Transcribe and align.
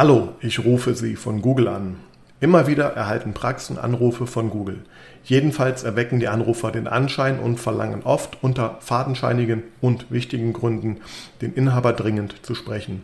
Hallo, 0.00 0.28
ich 0.40 0.64
rufe 0.64 0.94
Sie 0.94 1.16
von 1.16 1.42
Google 1.42 1.66
an. 1.66 1.96
Immer 2.38 2.68
wieder 2.68 2.84
erhalten 2.84 3.34
Praxen 3.34 3.78
Anrufe 3.78 4.28
von 4.28 4.48
Google. 4.48 4.84
Jedenfalls 5.24 5.82
erwecken 5.82 6.20
die 6.20 6.28
Anrufer 6.28 6.70
den 6.70 6.86
Anschein 6.86 7.40
und 7.40 7.58
verlangen 7.58 8.04
oft 8.04 8.38
unter 8.40 8.76
fadenscheinigen 8.78 9.64
und 9.80 10.08
wichtigen 10.08 10.52
Gründen 10.52 10.98
den 11.42 11.52
Inhaber 11.52 11.94
dringend 11.94 12.46
zu 12.46 12.54
sprechen. 12.54 13.02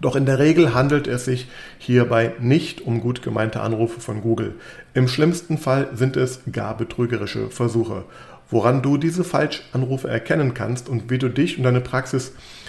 Doch 0.00 0.16
in 0.16 0.24
der 0.24 0.38
Regel 0.38 0.72
handelt 0.72 1.06
es 1.06 1.26
sich 1.26 1.46
hierbei 1.76 2.32
nicht 2.40 2.80
um 2.80 3.02
gut 3.02 3.20
gemeinte 3.20 3.60
Anrufe 3.60 4.00
von 4.00 4.22
Google. 4.22 4.54
Im 4.94 5.08
schlimmsten 5.08 5.58
Fall 5.58 5.90
sind 5.92 6.16
es 6.16 6.40
gar 6.50 6.74
betrügerische 6.74 7.50
Versuche. 7.50 8.04
Woran 8.48 8.80
du 8.80 8.96
diese 8.96 9.24
Falschanrufe 9.24 10.08
erkennen 10.08 10.54
kannst 10.54 10.88
und 10.88 11.10
wie 11.10 11.18
du 11.18 11.28
dich 11.28 11.58
und 11.58 11.64
deine 11.64 11.82
Praxis 11.82 12.32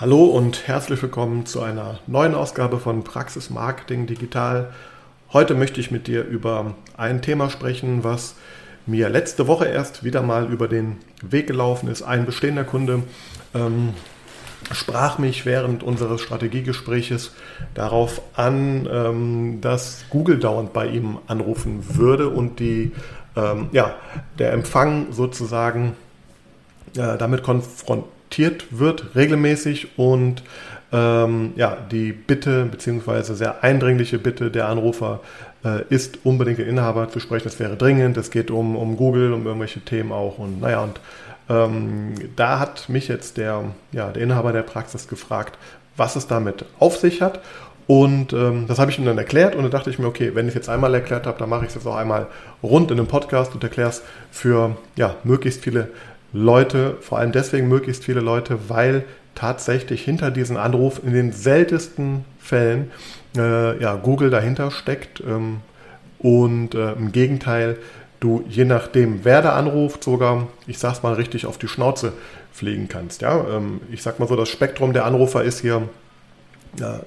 Hallo 0.00 0.24
und 0.24 0.66
herzlich 0.66 1.02
willkommen 1.02 1.44
zu 1.44 1.60
einer 1.60 1.98
neuen 2.06 2.34
Ausgabe 2.34 2.78
von 2.78 3.04
Praxis 3.04 3.50
Marketing 3.50 4.06
Digital. 4.06 4.72
Heute 5.30 5.54
möchte 5.54 5.78
ich 5.78 5.90
mit 5.90 6.06
dir 6.06 6.24
über 6.24 6.74
ein 6.96 7.20
Thema 7.20 7.50
sprechen, 7.50 8.02
was 8.02 8.34
mir 8.86 9.10
letzte 9.10 9.46
Woche 9.46 9.66
erst 9.66 10.02
wieder 10.02 10.22
mal 10.22 10.50
über 10.50 10.68
den 10.68 10.96
Weg 11.20 11.48
gelaufen 11.48 11.90
ist. 11.90 12.00
Ein 12.00 12.24
bestehender 12.24 12.64
Kunde 12.64 13.02
ähm, 13.54 13.92
sprach 14.72 15.18
mich 15.18 15.44
während 15.44 15.82
unseres 15.82 16.22
Strategiegespräches 16.22 17.34
darauf 17.74 18.22
an, 18.34 18.88
ähm, 18.90 19.60
dass 19.60 20.06
Google 20.08 20.38
dauernd 20.38 20.72
bei 20.72 20.86
ihm 20.86 21.18
anrufen 21.26 21.84
würde 21.98 22.30
und 22.30 22.58
die, 22.58 22.92
ähm, 23.36 23.68
ja, 23.72 23.96
der 24.38 24.54
Empfang 24.54 25.12
sozusagen 25.12 25.94
äh, 26.96 27.18
damit 27.18 27.42
konfrontiert 27.42 28.19
kontaktiert 28.30 28.66
wird 28.70 29.16
regelmäßig 29.16 29.98
und 29.98 30.42
ähm, 30.92 31.52
ja, 31.56 31.76
die 31.90 32.12
Bitte 32.12 32.64
beziehungsweise 32.64 33.34
sehr 33.34 33.62
eindringliche 33.62 34.18
Bitte 34.18 34.50
der 34.50 34.68
Anrufer 34.68 35.20
äh, 35.64 35.82
ist, 35.88 36.18
unbedingt 36.24 36.58
den 36.58 36.68
Inhaber 36.68 37.08
zu 37.08 37.20
sprechen. 37.20 37.44
Das 37.44 37.60
wäre 37.60 37.76
dringend. 37.76 38.16
Es 38.16 38.30
geht 38.30 38.50
um, 38.50 38.76
um 38.76 38.96
Google, 38.96 39.32
um 39.32 39.46
irgendwelche 39.46 39.80
Themen 39.80 40.12
auch. 40.12 40.38
Und 40.38 40.60
naja, 40.60 40.80
und 40.80 41.00
ähm, 41.48 42.14
da 42.36 42.58
hat 42.58 42.88
mich 42.88 43.08
jetzt 43.08 43.36
der, 43.36 43.64
ja, 43.92 44.10
der 44.10 44.22
Inhaber 44.22 44.52
der 44.52 44.62
Praxis 44.62 45.06
gefragt, 45.08 45.58
was 45.96 46.16
es 46.16 46.26
damit 46.26 46.64
auf 46.78 46.96
sich 46.96 47.22
hat. 47.22 47.40
Und 47.86 48.32
ähm, 48.32 48.66
das 48.68 48.78
habe 48.78 48.90
ich 48.90 48.98
ihm 48.98 49.04
dann 49.04 49.18
erklärt 49.18 49.56
und 49.56 49.62
dann 49.62 49.72
dachte 49.72 49.90
ich 49.90 49.98
mir, 49.98 50.06
okay, 50.06 50.32
wenn 50.34 50.46
ich 50.46 50.50
es 50.50 50.54
jetzt 50.54 50.68
einmal 50.68 50.94
erklärt 50.94 51.26
habe, 51.26 51.38
dann 51.38 51.48
mache 51.48 51.64
ich 51.64 51.70
es 51.70 51.74
jetzt 51.74 51.86
auch 51.86 51.96
einmal 51.96 52.28
rund 52.62 52.92
in 52.92 52.98
einem 52.98 53.08
Podcast 53.08 53.52
und 53.54 53.64
erkläre 53.64 53.90
es 53.90 54.02
für 54.30 54.76
ja, 54.94 55.16
möglichst 55.24 55.62
viele 55.62 55.88
Leute, 56.32 56.96
vor 57.00 57.18
allem 57.18 57.32
deswegen 57.32 57.68
möglichst 57.68 58.04
viele 58.04 58.20
Leute, 58.20 58.68
weil 58.68 59.04
tatsächlich 59.34 60.02
hinter 60.02 60.30
diesem 60.30 60.56
Anruf 60.56 61.00
in 61.04 61.12
den 61.12 61.32
seltensten 61.32 62.24
Fällen 62.38 62.90
äh, 63.36 63.80
ja, 63.80 63.94
Google 63.96 64.30
dahinter 64.30 64.70
steckt 64.70 65.20
ähm, 65.20 65.60
und 66.18 66.74
äh, 66.74 66.92
im 66.92 67.12
Gegenteil, 67.12 67.78
du 68.20 68.44
je 68.48 68.64
nachdem, 68.64 69.24
wer 69.24 69.42
da 69.42 69.54
anruft, 69.54 70.04
sogar, 70.04 70.48
ich 70.66 70.78
sag's 70.78 71.02
mal 71.02 71.14
richtig, 71.14 71.46
auf 71.46 71.58
die 71.58 71.68
Schnauze 71.68 72.12
fliegen 72.52 72.88
kannst. 72.88 73.22
Ja? 73.22 73.44
Ähm, 73.48 73.80
ich 73.90 74.02
sag 74.02 74.20
mal 74.20 74.28
so, 74.28 74.36
das 74.36 74.48
Spektrum 74.48 74.92
der 74.92 75.06
Anrufer 75.06 75.42
ist 75.42 75.60
hier 75.60 75.88
äh, 76.78 77.00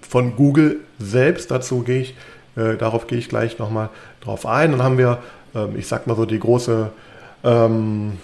von 0.00 0.36
Google 0.36 0.78
selbst, 0.98 1.50
dazu 1.50 1.82
gehe 1.82 2.00
ich, 2.00 2.14
äh, 2.56 2.76
darauf 2.76 3.06
gehe 3.06 3.18
ich 3.18 3.28
gleich 3.28 3.58
nochmal 3.58 3.90
drauf 4.20 4.46
ein. 4.46 4.72
Dann 4.72 4.82
haben 4.82 4.98
wir, 4.98 5.18
ähm, 5.54 5.76
ich 5.76 5.86
sag 5.86 6.06
mal 6.06 6.16
so, 6.16 6.24
die 6.24 6.38
große 6.38 6.90
ähm, 7.42 8.18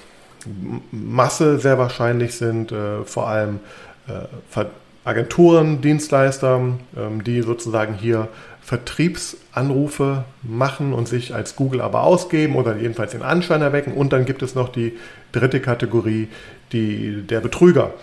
Masse 0.91 1.59
sehr 1.59 1.79
wahrscheinlich 1.79 2.35
sind 2.35 2.73
äh, 2.73 3.05
vor 3.05 3.29
allem 3.29 3.61
äh, 4.09 4.65
Agenturen, 5.05 5.81
Dienstleister, 5.81 6.61
ähm, 6.97 7.25
die 7.25 7.43
sozusagen 7.43 7.95
hier 7.95 8.29
Vertriebsanrufe 8.63 10.25
machen 10.43 10.93
und 10.93 11.09
sich 11.09 11.35
als 11.35 11.57
Google 11.57 11.81
aber 11.81 12.03
ausgeben 12.03 12.55
oder 12.57 12.77
jedenfalls 12.77 13.13
den 13.13 13.23
Anschein 13.23 13.63
erwecken. 13.63 13.95
Und 13.95 14.13
dann 14.13 14.25
gibt 14.25 14.43
es 14.43 14.55
noch 14.55 14.69
die 14.69 14.97
dritte 15.33 15.61
Kategorie, 15.61 16.29
die, 16.73 17.23
der 17.23 17.41
Betrüger. 17.41 17.95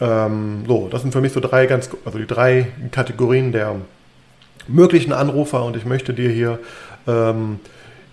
Ähm, 0.00 0.64
so, 0.68 0.88
das 0.88 1.02
sind 1.02 1.12
für 1.12 1.20
mich 1.20 1.32
so 1.32 1.40
drei 1.40 1.66
ganz, 1.66 1.90
also 2.04 2.18
die 2.18 2.26
drei 2.26 2.68
Kategorien 2.90 3.52
der 3.52 3.76
möglichen 4.68 5.12
Anrufer 5.12 5.64
und 5.64 5.76
ich 5.76 5.84
möchte 5.84 6.14
dir 6.14 6.30
hier 6.30 6.58
ähm, 7.06 7.58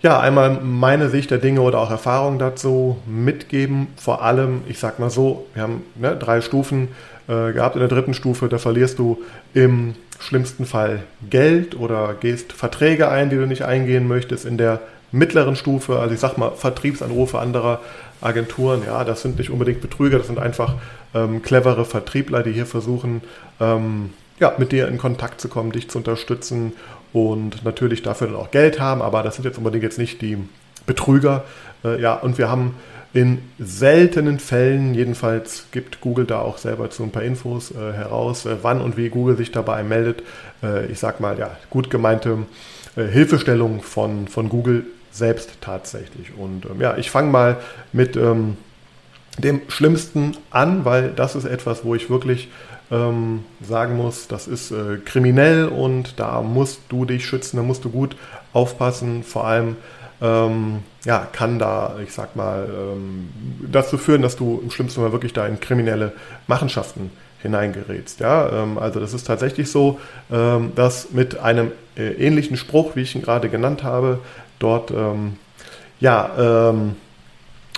ja, 0.02 0.18
einmal 0.18 0.60
meine 0.62 1.10
Sicht 1.10 1.30
der 1.30 1.38
Dinge 1.38 1.60
oder 1.60 1.78
auch 1.78 1.90
Erfahrung 1.90 2.38
dazu 2.38 2.96
mitgeben. 3.06 3.88
Vor 3.96 4.22
allem, 4.22 4.62
ich 4.66 4.78
sag 4.78 4.98
mal 4.98 5.10
so, 5.10 5.46
wir 5.54 5.62
haben 5.62 5.82
ne, 5.94 6.16
drei 6.16 6.40
Stufen 6.40 6.88
äh, 7.28 7.52
gehabt. 7.52 7.76
In 7.76 7.80
der 7.80 7.88
dritten 7.88 8.14
Stufe, 8.14 8.48
da 8.48 8.58
verlierst 8.58 8.98
du 8.98 9.18
im 9.52 9.94
schlimmsten 10.18 10.64
Fall 10.64 11.02
Geld 11.28 11.78
oder 11.78 12.14
gehst 12.18 12.52
Verträge 12.52 13.08
ein, 13.08 13.30
die 13.30 13.36
du 13.36 13.46
nicht 13.46 13.64
eingehen 13.64 14.08
möchtest. 14.08 14.46
In 14.46 14.56
der 14.56 14.80
mittleren 15.12 15.56
Stufe, 15.56 15.98
also 15.98 16.14
ich 16.14 16.20
sag 16.20 16.38
mal 16.38 16.52
Vertriebsanrufe 16.52 17.38
anderer 17.38 17.80
Agenturen, 18.20 18.82
ja, 18.86 19.04
das 19.04 19.22
sind 19.22 19.38
nicht 19.38 19.50
unbedingt 19.50 19.80
Betrüger, 19.80 20.18
das 20.18 20.28
sind 20.28 20.38
einfach 20.38 20.74
ähm, 21.14 21.42
clevere 21.42 21.84
Vertriebler, 21.84 22.42
die 22.42 22.52
hier 22.52 22.66
versuchen, 22.66 23.22
ähm, 23.60 24.10
ja, 24.38 24.54
mit 24.56 24.72
dir 24.72 24.88
in 24.88 24.98
Kontakt 24.98 25.40
zu 25.40 25.48
kommen, 25.48 25.72
dich 25.72 25.90
zu 25.90 25.98
unterstützen 25.98 26.72
und 27.12 27.64
natürlich 27.64 28.02
dafür 28.02 28.28
dann 28.28 28.36
auch 28.36 28.50
Geld 28.50 28.80
haben, 28.80 29.02
aber 29.02 29.22
das 29.22 29.36
sind 29.36 29.44
jetzt 29.44 29.58
unbedingt 29.58 29.82
jetzt 29.82 29.98
nicht 29.98 30.22
die 30.22 30.38
Betrüger. 30.86 31.44
Äh, 31.84 32.00
ja, 32.00 32.14
und 32.14 32.38
wir 32.38 32.48
haben 32.48 32.74
in 33.12 33.38
seltenen 33.58 34.38
Fällen, 34.38 34.94
jedenfalls 34.94 35.66
gibt 35.72 36.00
Google 36.00 36.26
da 36.26 36.40
auch 36.40 36.58
selber 36.58 36.90
zu 36.90 37.02
ein 37.02 37.10
paar 37.10 37.24
Infos 37.24 37.72
äh, 37.72 37.92
heraus, 37.92 38.46
äh, 38.46 38.56
wann 38.62 38.80
und 38.80 38.96
wie 38.96 39.08
Google 39.08 39.36
sich 39.36 39.50
dabei 39.50 39.82
meldet. 39.82 40.22
Äh, 40.62 40.86
ich 40.86 41.00
sag 41.00 41.18
mal, 41.18 41.38
ja, 41.38 41.56
gut 41.70 41.90
gemeinte 41.90 42.38
äh, 42.96 43.04
Hilfestellung 43.04 43.82
von, 43.82 44.28
von 44.28 44.48
Google 44.48 44.84
selbst 45.10 45.60
tatsächlich. 45.60 46.36
Und 46.36 46.66
ähm, 46.66 46.80
ja, 46.80 46.96
ich 46.96 47.10
fange 47.10 47.32
mal 47.32 47.56
mit 47.92 48.16
ähm, 48.16 48.56
dem 49.38 49.62
Schlimmsten 49.68 50.36
an, 50.50 50.84
weil 50.84 51.10
das 51.10 51.34
ist 51.34 51.46
etwas, 51.46 51.84
wo 51.84 51.96
ich 51.96 52.10
wirklich 52.10 52.48
ähm, 52.90 53.44
sagen 53.60 53.96
muss, 53.96 54.28
das 54.28 54.48
ist 54.48 54.70
äh, 54.70 54.98
kriminell 55.04 55.66
und 55.66 56.18
da 56.18 56.42
musst 56.42 56.80
du 56.88 57.04
dich 57.04 57.26
schützen, 57.26 57.56
da 57.56 57.62
musst 57.62 57.84
du 57.84 57.90
gut 57.90 58.16
aufpassen. 58.52 59.22
Vor 59.22 59.46
allem 59.46 59.76
ähm, 60.20 60.82
ja, 61.04 61.26
kann 61.32 61.58
da, 61.58 61.96
ich 62.02 62.12
sag 62.12 62.36
mal, 62.36 62.68
ähm, 62.68 63.30
dazu 63.70 63.96
führen, 63.96 64.22
dass 64.22 64.36
du 64.36 64.60
im 64.62 64.70
schlimmsten 64.70 65.00
Fall 65.00 65.12
wirklich 65.12 65.32
da 65.32 65.46
in 65.46 65.60
kriminelle 65.60 66.12
Machenschaften 66.46 67.10
hineingerätst. 67.42 68.20
Ja? 68.20 68.62
Ähm, 68.62 68.78
also 68.78 69.00
das 69.00 69.14
ist 69.14 69.26
tatsächlich 69.26 69.70
so, 69.70 69.98
ähm, 70.30 70.72
dass 70.74 71.12
mit 71.12 71.38
einem 71.38 71.72
äh, 71.96 72.12
ähnlichen 72.12 72.56
Spruch, 72.56 72.96
wie 72.96 73.00
ich 73.02 73.14
ihn 73.14 73.22
gerade 73.22 73.48
genannt 73.48 73.82
habe, 73.82 74.18
dort 74.58 74.90
ähm, 74.90 75.36
ja, 76.00 76.72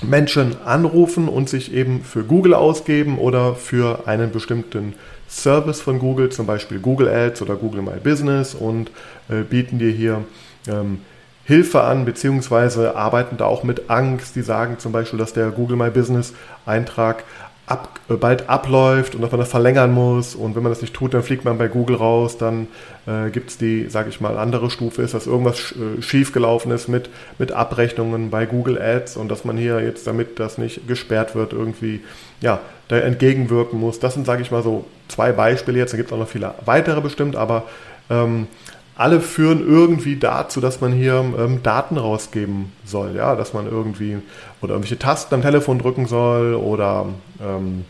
Menschen 0.03 0.57
anrufen 0.65 1.29
und 1.29 1.49
sich 1.49 1.73
eben 1.73 2.03
für 2.03 2.25
Google 2.25 2.55
ausgeben 2.55 3.19
oder 3.19 3.55
für 3.55 4.07
einen 4.07 4.31
bestimmten 4.31 4.95
Service 5.29 5.81
von 5.81 5.99
Google, 5.99 6.29
zum 6.31 6.47
Beispiel 6.47 6.79
Google 6.79 7.09
Ads 7.09 7.43
oder 7.43 7.57
Google 7.57 7.83
My 7.83 7.99
Business 8.03 8.55
und 8.55 8.91
äh, 9.29 9.43
bieten 9.43 9.79
dir 9.79 9.91
hier 9.91 10.25
ähm, 10.69 10.99
Hilfe 11.45 11.83
an, 11.83 12.05
beziehungsweise 12.05 12.95
arbeiten 12.97 13.37
da 13.37 13.47
auch 13.47 13.65
mit 13.65 13.91
Angst. 13.91 14.37
Die 14.37 14.43
sagen 14.43 14.79
zum 14.79 14.93
Beispiel, 14.93 15.19
dass 15.19 15.33
der 15.33 15.51
Google 15.51 15.77
My 15.77 15.91
Business 15.91 16.35
Eintrag 16.67 17.25
ab, 17.67 18.01
äh, 18.09 18.15
bald 18.15 18.49
abläuft 18.49 19.15
und 19.15 19.23
dass 19.23 19.31
man 19.31 19.41
das 19.41 19.51
verlängern 19.51 19.93
muss. 19.93 20.35
Und 20.35 20.57
wenn 20.57 20.63
man 20.63 20.73
das 20.73 20.83
nicht 20.83 20.95
tut, 20.95 21.15
dann 21.15 21.23
fliegt 21.23 21.45
man 21.45 21.59
bei 21.59 21.69
Google 21.69 21.97
raus. 21.97 22.39
Dann 22.39 22.69
äh, 23.07 23.31
gibt 23.31 23.51
es 23.51 23.59
die, 23.59 23.89
sage 23.89 24.09
ich 24.09 24.21
mal, 24.21 24.37
andere 24.37 24.71
Stufe 24.71 25.03
ist, 25.03 25.15
dass 25.15 25.27
irgendwas 25.27 25.73
äh, 25.73 26.03
schiefgelaufen 26.03 26.73
ist 26.73 26.89
mit, 26.89 27.09
mit 27.39 27.53
Abrechnungen 27.53 28.31
bei 28.31 28.47
Google 28.47 28.81
Ads 28.81 29.17
und 29.17 29.29
dass 29.29 29.45
man 29.45 29.57
hier 29.57 29.81
jetzt, 29.81 30.07
damit 30.07 30.39
das 30.39 30.59
nicht 30.59 30.87
gesperrt 30.89 31.35
wird, 31.35 31.53
irgendwie 31.53 32.01
ja, 32.41 32.61
da 32.89 32.99
entgegenwirken 32.99 33.79
muss. 33.79 34.01
Das 34.01 34.15
sind, 34.15 34.27
sage 34.27 34.43
ich 34.43 34.51
mal, 34.51 34.63
so 34.63 34.85
zwei 35.09 35.33
Beispiele 35.33 35.79
jetzt. 35.79 35.93
Da 35.93 35.97
gibt 35.97 36.11
es 36.11 36.13
auch 36.13 36.19
noch 36.19 36.29
viele 36.29 36.55
weitere 36.65 37.01
bestimmt, 37.01 37.37
aber 37.37 37.65
ähm, 38.11 38.49
alle 38.97 39.21
führen 39.21 39.67
irgendwie 39.67 40.17
dazu, 40.17 40.61
dass 40.61 40.81
man 40.81 40.93
hier 40.93 41.15
ähm, 41.39 41.63
Daten 41.63 41.97
rausgeben 41.97 42.73
soll, 42.85 43.17
ja, 43.17 43.35
dass 43.37 43.55
man 43.55 43.67
irgendwie 43.67 44.19
oder 44.61 44.75
irgendwelche 44.75 44.99
Tasten 44.99 45.35
am 45.35 45.43
Telefon 45.43 45.79
drücken 45.79 46.07
soll 46.07 46.55
oder 46.55 47.07
ähm, 47.43 47.85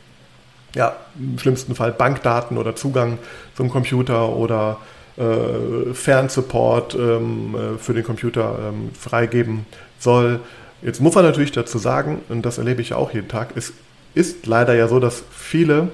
ja, 0.75 0.97
im 1.19 1.39
schlimmsten 1.39 1.75
Fall 1.75 1.93
Bankdaten 1.93 2.57
oder 2.57 2.77
Zugang 2.77 3.19
zum 3.55 3.69
Computer 3.69 4.31
oder 4.31 4.79
äh, 5.17 5.93
Fernsupport 5.93 6.95
ähm, 6.95 7.55
äh, 7.55 7.79
für 7.79 7.95
den 7.95 8.05
Computer 8.05 8.59
ähm, 8.69 8.91
freigeben 8.99 9.67
soll. 9.99 10.41
Jetzt 10.81 11.01
muss 11.01 11.15
man 11.15 11.25
natürlich 11.25 11.53
dazu 11.53 11.79
sagen, 11.79 12.23
und 12.29 12.47
das 12.47 12.59
erlebe 12.59 12.81
ich 12.81 12.95
auch 12.95 13.13
jeden 13.13 13.29
Tag, 13.29 13.51
es 13.57 13.73
ist 14.15 14.47
leider 14.47 14.75
ja 14.75 14.89
so, 14.89 15.01
dass 15.01 15.23
viele 15.31 15.91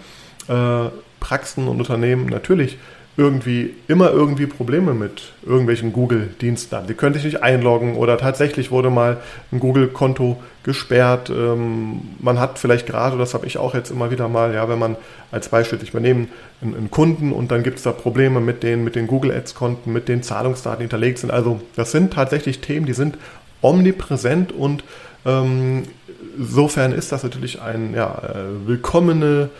äh, 0.48 0.88
Praxen 1.20 1.66
und 1.66 1.78
Unternehmen 1.78 2.26
natürlich 2.26 2.78
irgendwie 3.18 3.74
immer 3.88 4.12
irgendwie 4.12 4.46
Probleme 4.46 4.94
mit 4.94 5.32
irgendwelchen 5.44 5.92
Google-Diensten. 5.92 6.86
Die 6.86 6.94
können 6.94 7.14
sich 7.14 7.24
nicht 7.24 7.42
einloggen 7.42 7.96
oder 7.96 8.16
tatsächlich 8.16 8.70
wurde 8.70 8.90
mal 8.90 9.16
ein 9.50 9.58
Google-Konto 9.58 10.40
gesperrt. 10.62 11.28
Ähm, 11.28 12.00
man 12.20 12.38
hat 12.38 12.60
vielleicht 12.60 12.86
gerade, 12.86 13.18
das 13.18 13.34
habe 13.34 13.44
ich 13.46 13.58
auch 13.58 13.74
jetzt 13.74 13.90
immer 13.90 14.12
wieder 14.12 14.28
mal, 14.28 14.54
ja, 14.54 14.68
wenn 14.68 14.78
man 14.78 14.96
als 15.32 15.48
Beispiel, 15.48 15.80
ich 15.82 15.90
übernehme 15.90 16.28
einen, 16.62 16.76
einen 16.76 16.90
Kunden 16.92 17.32
und 17.32 17.50
dann 17.50 17.64
gibt 17.64 17.78
es 17.78 17.82
da 17.82 17.90
Probleme 17.90 18.38
mit 18.38 18.62
den, 18.62 18.84
mit 18.84 18.94
den 18.94 19.08
Google 19.08 19.32
Ads-Konten, 19.32 19.92
mit 19.92 20.06
den 20.06 20.22
Zahlungsdaten, 20.22 20.78
die 20.78 20.84
hinterlegt 20.84 21.18
sind. 21.18 21.32
Also 21.32 21.60
das 21.74 21.90
sind 21.90 22.12
tatsächlich 22.12 22.60
Themen, 22.60 22.86
die 22.86 22.92
sind 22.92 23.18
omnipräsent 23.62 24.52
und 24.52 24.84
ähm, 25.26 25.82
insofern 26.38 26.92
ist 26.92 27.10
das 27.10 27.24
natürlich 27.24 27.60
ein 27.60 27.94
ja, 27.96 28.16
äh, 28.16 28.68
willkommene 28.68 29.50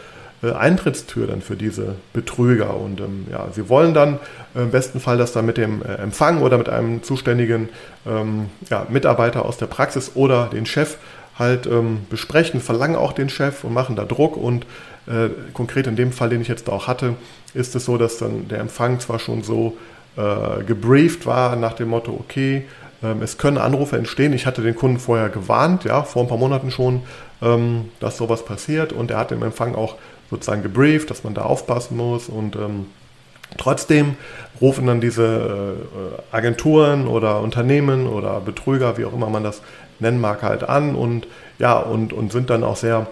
Eintrittstür 0.43 1.27
dann 1.27 1.43
für 1.43 1.57
diese 1.57 1.97
Betrüger. 2.13 2.77
Und 2.77 3.01
ähm, 3.01 3.27
ja, 3.31 3.49
sie 3.53 3.69
wollen 3.69 3.95
dann 3.95 4.19
äh, 4.55 4.63
im 4.63 4.71
besten 4.71 5.01
Fall 5.01 5.19
das 5.19 5.33
dann 5.33 5.47
mit 5.47 5.57
dem 5.57 5.83
äh, 5.83 5.95
Empfang 5.95 6.43
oder 6.43 6.59
mit 6.59 6.69
einem 6.69 7.03
zuständigen 7.03 7.69
ähm, 8.07 8.47
ja, 8.71 8.87
Mitarbeiter 8.89 9.45
aus 9.45 9.57
der 9.57 9.67
Praxis 9.67 10.13
oder 10.15 10.47
den 10.47 10.67
Chef 10.67 10.97
halt 11.39 11.67
ähm, 11.67 12.07
besprechen, 12.11 12.61
verlangen 12.61 12.97
auch 12.97 13.13
den 13.13 13.29
Chef 13.29 13.65
und 13.65 13.73
machen 13.73 13.97
da 13.97 14.05
Druck. 14.05 14.37
Und 14.37 14.67
äh, 15.07 15.29
konkret 15.53 15.87
in 15.87 15.97
dem 15.97 16.13
Fall, 16.13 16.31
den 16.31 16.41
ich 16.41 16.49
jetzt 16.49 16.69
auch 16.69 16.87
hatte, 16.87 17.15
ist 17.55 17.75
es 17.75 17.85
so, 17.85 17.97
dass 17.97 18.19
dann 18.19 18.49
der 18.49 18.61
Empfang 18.61 19.01
zwar 19.01 19.19
schon 19.19 19.43
so 19.43 19.77
äh, 20.17 20.65
gebrieft 20.65 21.27
war 21.27 21.57
nach 21.57 21.75
dem 21.75 21.89
Motto, 21.89 22.13
okay, 22.13 22.65
ähm, 23.03 23.23
es 23.23 23.39
können 23.39 23.59
Anrufe 23.59 23.97
entstehen. 23.97 24.33
Ich 24.33 24.47
hatte 24.47 24.63
den 24.63 24.75
Kunden 24.75 24.99
vorher 24.99 25.29
gewarnt, 25.29 25.85
ja, 25.85 26.03
vor 26.03 26.23
ein 26.23 26.29
paar 26.29 26.39
Monaten 26.39 26.71
schon, 26.71 27.03
ähm, 27.41 27.91
dass 28.01 28.17
sowas 28.17 28.45
passiert 28.45 28.93
und 28.93 29.11
er 29.11 29.19
hat 29.19 29.33
im 29.33 29.43
Empfang 29.43 29.75
auch 29.75 29.97
sozusagen 30.31 30.63
gebrieft, 30.63 31.11
dass 31.11 31.25
man 31.25 31.35
da 31.35 31.43
aufpassen 31.43 31.97
muss 31.97 32.29
und 32.29 32.57
ähm, 32.57 32.87
trotzdem 33.57 34.17
rufen 34.61 34.87
dann 34.87 35.01
diese 35.01 35.77
äh, 36.33 36.37
Agenturen 36.37 37.07
oder 37.07 37.41
Unternehmen 37.41 38.07
oder 38.07 38.41
Betrüger, 38.41 38.99
wie 38.99 39.05
auch 39.05 39.15
immer 39.15 39.31
man 39.31 39.45
das 39.45 39.63
nennen 40.01 40.21
mag, 40.21 40.43
halt 40.43 40.65
an 40.65 40.95
und 40.95 41.27
ja, 41.59 41.79
und, 41.79 42.13
und 42.13 42.33
sind 42.33 42.51
dann 42.51 42.65
auch 42.65 42.77
sehr 42.77 43.07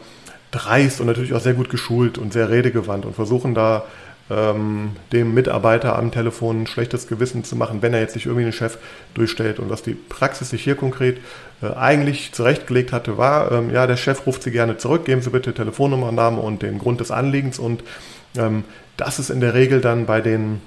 dreist 0.50 1.00
und 1.00 1.06
natürlich 1.06 1.34
auch 1.34 1.40
sehr 1.40 1.54
gut 1.54 1.70
geschult 1.70 2.18
und 2.18 2.32
sehr 2.32 2.50
redegewandt 2.50 3.04
und 3.04 3.14
versuchen 3.14 3.54
da 3.54 3.84
ähm, 4.30 4.96
dem 5.12 5.34
Mitarbeiter 5.34 5.96
am 5.96 6.10
Telefon 6.10 6.62
ein 6.62 6.66
schlechtes 6.66 7.06
Gewissen 7.06 7.44
zu 7.44 7.56
machen, 7.56 7.82
wenn 7.82 7.94
er 7.94 8.00
jetzt 8.00 8.14
nicht 8.16 8.26
irgendwie 8.26 8.44
einen 8.44 8.52
Chef 8.52 8.78
durchstellt. 9.14 9.58
Und 9.58 9.70
was 9.70 9.82
die 9.82 9.94
Praxis 9.94 10.50
sich 10.50 10.64
hier 10.64 10.74
konkret 10.74 11.18
äh, 11.62 11.72
eigentlich 11.74 12.32
zurechtgelegt 12.32 12.92
hatte, 12.92 13.18
war, 13.18 13.52
ähm, 13.52 13.70
ja, 13.70 13.86
der 13.86 13.96
Chef 13.96 14.26
ruft 14.26 14.42
Sie 14.42 14.50
gerne 14.50 14.76
zurück, 14.78 15.04
geben 15.04 15.22
Sie 15.22 15.30
bitte 15.30 15.54
Telefonnummer, 15.54 16.12
Name 16.12 16.40
und 16.40 16.62
den 16.62 16.78
Grund 16.78 17.00
des 17.00 17.10
Anliegens. 17.10 17.58
Und 17.58 17.82
ähm, 18.36 18.64
das 18.96 19.18
ist 19.18 19.30
in 19.30 19.40
der 19.40 19.54
Regel 19.54 19.80
dann 19.80 20.06
bei 20.06 20.20
den 20.20 20.60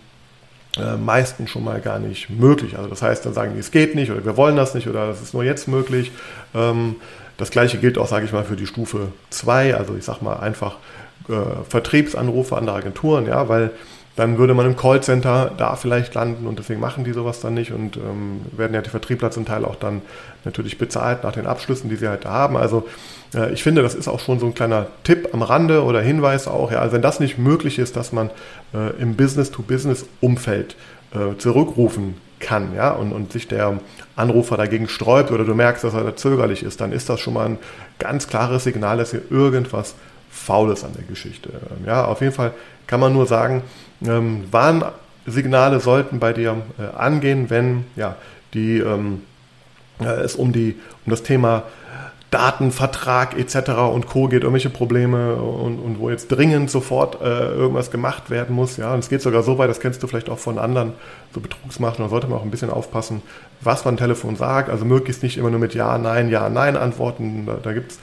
äh, 0.78 0.96
meisten 0.96 1.48
schon 1.48 1.64
mal 1.64 1.82
gar 1.82 2.00
nicht 2.00 2.30
möglich. 2.30 2.78
Also 2.78 2.90
das 2.90 3.02
heißt, 3.02 3.26
dann 3.26 3.34
sagen 3.34 3.54
die, 3.54 3.60
es 3.60 3.72
geht 3.72 3.96
nicht 3.96 4.12
oder 4.12 4.24
wir 4.24 4.38
wollen 4.38 4.56
das 4.56 4.74
nicht 4.74 4.88
oder 4.88 5.08
das 5.08 5.22
ist 5.22 5.34
nur 5.34 5.44
jetzt 5.44 5.68
möglich. 5.68 6.12
Ähm, 6.54 6.96
das 7.38 7.52
gleiche 7.52 7.78
gilt 7.78 7.98
auch, 7.98 8.08
sage 8.08 8.26
ich 8.26 8.34
mal, 8.34 8.44
für 8.44 8.56
die 8.56 8.68
Stufe 8.68 9.14
2. 9.30 9.76
Also 9.76 9.96
ich 9.96 10.04
sage 10.04 10.24
mal 10.24 10.38
einfach 10.38 10.76
äh, 11.28 11.64
Vertriebsanrufe 11.68 12.56
an 12.58 12.70
Agenturen, 12.70 13.26
ja, 13.26 13.50
weil 13.50 13.72
dann 14.16 14.38
würde 14.38 14.54
man 14.54 14.66
im 14.66 14.76
Callcenter 14.76 15.52
da 15.56 15.78
vielleicht 15.78 16.14
landen 16.14 16.46
und 16.46 16.60
deswegen 16.60 16.82
machen 16.82 17.06
die 17.06 17.14
sowas 17.14 17.40
dann 17.40 17.54
nicht 17.54 17.72
und 17.72 17.96
ähm, 17.96 18.42
werden 18.52 18.74
ja 18.74 18.82
die 18.82 18.90
Vertriebler 18.90 19.32
zum 19.32 19.46
Teil 19.46 19.64
auch 19.64 19.78
dann 19.78 20.02
natürlich 20.44 20.78
bezahlt 20.78 21.24
nach 21.24 21.32
den 21.32 21.48
Abschlüssen, 21.48 21.90
die 21.90 21.96
sie 21.96 22.10
halt 22.10 22.26
da 22.26 22.32
haben. 22.32 22.58
Also 22.58 22.86
äh, 23.34 23.54
ich 23.54 23.64
finde, 23.64 23.82
das 23.82 23.96
ist 23.96 24.10
auch 24.10 24.20
schon 24.20 24.40
so 24.40 24.46
ein 24.46 24.54
kleiner 24.54 24.88
Tipp 25.06 25.30
am 25.32 25.42
Rande 25.42 25.84
oder 25.86 26.02
Hinweis 26.02 26.50
auch, 26.50 26.70
ja, 26.70 26.80
also 26.80 26.94
wenn 26.94 27.02
das 27.02 27.22
nicht 27.22 27.38
möglich 27.38 27.80
ist, 27.80 27.96
dass 27.96 28.12
man 28.12 28.30
äh, 28.74 28.90
im 29.02 29.16
Business-to-Business-Umfeld 29.16 30.76
äh, 31.14 31.38
zurückrufen 31.38 32.16
kann, 32.42 32.76
ja, 32.76 32.92
und, 32.92 33.14
und 33.14 33.32
sich 33.32 33.48
der 33.48 33.80
Anrufer 34.18 34.58
dagegen 34.58 34.90
sträubt 34.90 35.32
oder 35.32 35.46
du 35.46 35.56
merkst, 35.56 35.84
dass 35.84 35.94
er 35.94 36.04
da 36.04 36.16
zögerlich 36.16 36.64
ist, 36.64 36.82
dann 36.82 36.92
ist 36.92 37.08
das 37.08 37.22
schon 37.22 37.34
mal 37.34 37.46
ein 37.46 37.58
ganz 38.00 38.28
klares 38.28 38.66
Signal, 38.66 38.98
dass 38.98 39.12
hier 39.12 39.22
irgendwas 39.30 39.96
Faules 40.40 40.84
an 40.84 40.94
der 40.94 41.04
Geschichte. 41.04 41.50
Ähm, 41.50 41.86
ja, 41.86 42.06
auf 42.06 42.22
jeden 42.22 42.34
Fall 42.34 42.54
kann 42.88 43.00
man 43.00 43.14
nur 43.14 43.28
sagen, 43.28 43.62
ähm, 44.06 44.46
Warnsignale 44.52 45.80
sollten 45.80 46.20
bei 46.20 46.34
dir 46.34 46.58
äh, 46.80 46.98
angehen, 46.98 47.50
wenn 47.50 47.86
ja, 47.96 48.16
die, 48.54 48.80
ähm, 48.80 49.22
äh, 50.00 50.06
es 50.06 50.36
um, 50.36 50.52
die, 50.52 50.80
um 51.06 51.12
das 51.12 51.24
Thema 51.24 51.64
Datenvertrag 52.32 53.38
etc. 53.38 53.72
und 53.92 54.08
Co. 54.08 54.28
geht, 54.28 54.44
irgendwelche 54.44 54.70
Probleme 54.70 55.36
und, 55.36 55.80
und 55.80 56.00
wo 56.00 56.12
jetzt 56.12 56.28
dringend 56.28 56.70
sofort 56.70 57.22
äh, 57.22 57.26
irgendwas 57.26 57.90
gemacht 57.90 58.30
werden 58.30 58.56
muss. 58.56 58.78
Ja, 58.78 58.94
und 58.94 59.00
es 59.00 59.10
geht 59.10 59.22
sogar 59.22 59.42
so 59.42 59.58
weit, 59.58 59.70
das 59.70 59.80
kennst 59.80 60.04
du 60.04 60.08
vielleicht 60.08 60.30
auch 60.30 60.38
von 60.38 60.60
anderen 60.60 60.94
so 61.34 61.40
Betrugsmachen, 61.40 62.04
da 62.04 62.10
sollte 62.10 62.28
man 62.28 62.38
auch 62.38 62.44
ein 62.44 62.52
bisschen 62.52 62.70
aufpassen, 62.70 63.24
was 63.62 63.84
man 63.84 63.96
am 63.96 63.98
Telefon 63.98 64.36
sagt. 64.36 64.70
Also 64.70 64.86
möglichst 64.86 65.24
nicht 65.24 65.38
immer 65.38 65.50
nur 65.50 65.60
mit 65.60 65.74
Ja, 65.74 65.98
Nein, 65.98 66.30
Ja, 66.30 66.50
Nein 66.50 66.78
antworten. 66.78 67.46
Da, 67.48 67.58
da 67.62 67.74
gibt's, 67.74 67.98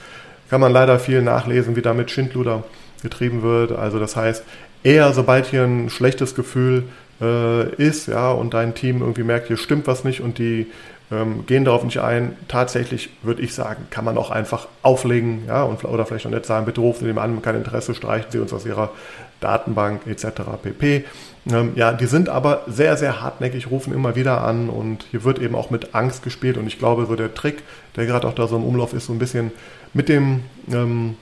kann 0.49 0.61
man 0.61 0.71
leider 0.71 0.99
viel 0.99 1.21
nachlesen, 1.21 1.75
wie 1.75 1.81
damit 1.81 2.11
Schindluder 2.11 2.63
getrieben 3.01 3.43
wird. 3.43 3.71
Also 3.71 3.99
das 3.99 4.15
heißt, 4.15 4.43
eher 4.83 5.13
sobald 5.13 5.45
hier 5.47 5.63
ein 5.63 5.89
schlechtes 5.89 6.35
Gefühl 6.35 6.83
äh, 7.21 7.73
ist, 7.75 8.07
ja, 8.07 8.31
und 8.31 8.53
dein 8.53 8.75
Team 8.75 9.01
irgendwie 9.01 9.23
merkt, 9.23 9.47
hier 9.47 9.57
stimmt 9.57 9.87
was 9.87 10.03
nicht 10.03 10.21
und 10.21 10.37
die 10.37 10.67
ähm, 11.11 11.45
gehen 11.45 11.63
darauf 11.65 11.83
nicht 11.83 11.99
ein. 11.99 12.35
Tatsächlich 12.47 13.09
würde 13.23 13.41
ich 13.41 13.53
sagen, 13.53 13.87
kann 13.89 14.05
man 14.05 14.17
auch 14.17 14.29
einfach 14.29 14.67
auflegen, 14.81 15.43
ja, 15.47 15.63
und, 15.63 15.83
oder 15.85 16.05
vielleicht 16.05 16.25
noch 16.25 16.31
nicht 16.31 16.45
sagen, 16.45 16.65
bitte 16.65 16.81
rufen 16.81 17.01
Sie 17.01 17.07
dem 17.07 17.17
an, 17.17 17.41
kein 17.41 17.55
Interesse, 17.55 17.95
streichen 17.95 18.31
Sie 18.31 18.39
uns 18.39 18.53
aus 18.53 18.65
Ihrer 18.65 18.91
Datenbank 19.39 20.07
etc. 20.07 20.41
pp. 20.61 21.05
Ähm, 21.49 21.71
ja, 21.75 21.93
die 21.93 22.07
sind 22.07 22.29
aber 22.29 22.63
sehr, 22.67 22.97
sehr 22.97 23.21
hartnäckig, 23.21 23.69
rufen 23.71 23.93
immer 23.93 24.15
wieder 24.15 24.43
an 24.43 24.69
und 24.69 25.05
hier 25.11 25.23
wird 25.23 25.39
eben 25.39 25.55
auch 25.55 25.69
mit 25.69 25.95
Angst 25.95 26.23
gespielt 26.23 26.57
und 26.57 26.67
ich 26.67 26.79
glaube, 26.79 27.05
so 27.05 27.15
der 27.15 27.33
Trick, 27.33 27.63
der 27.95 28.05
gerade 28.05 28.27
auch 28.27 28.33
da 28.33 28.47
so 28.47 28.57
im 28.57 28.63
Umlauf 28.63 28.93
ist, 28.93 29.05
so 29.05 29.13
ein 29.13 29.19
bisschen 29.19 29.51
mit 29.97 30.09
dem 30.09 30.43
ähm, 30.71 31.15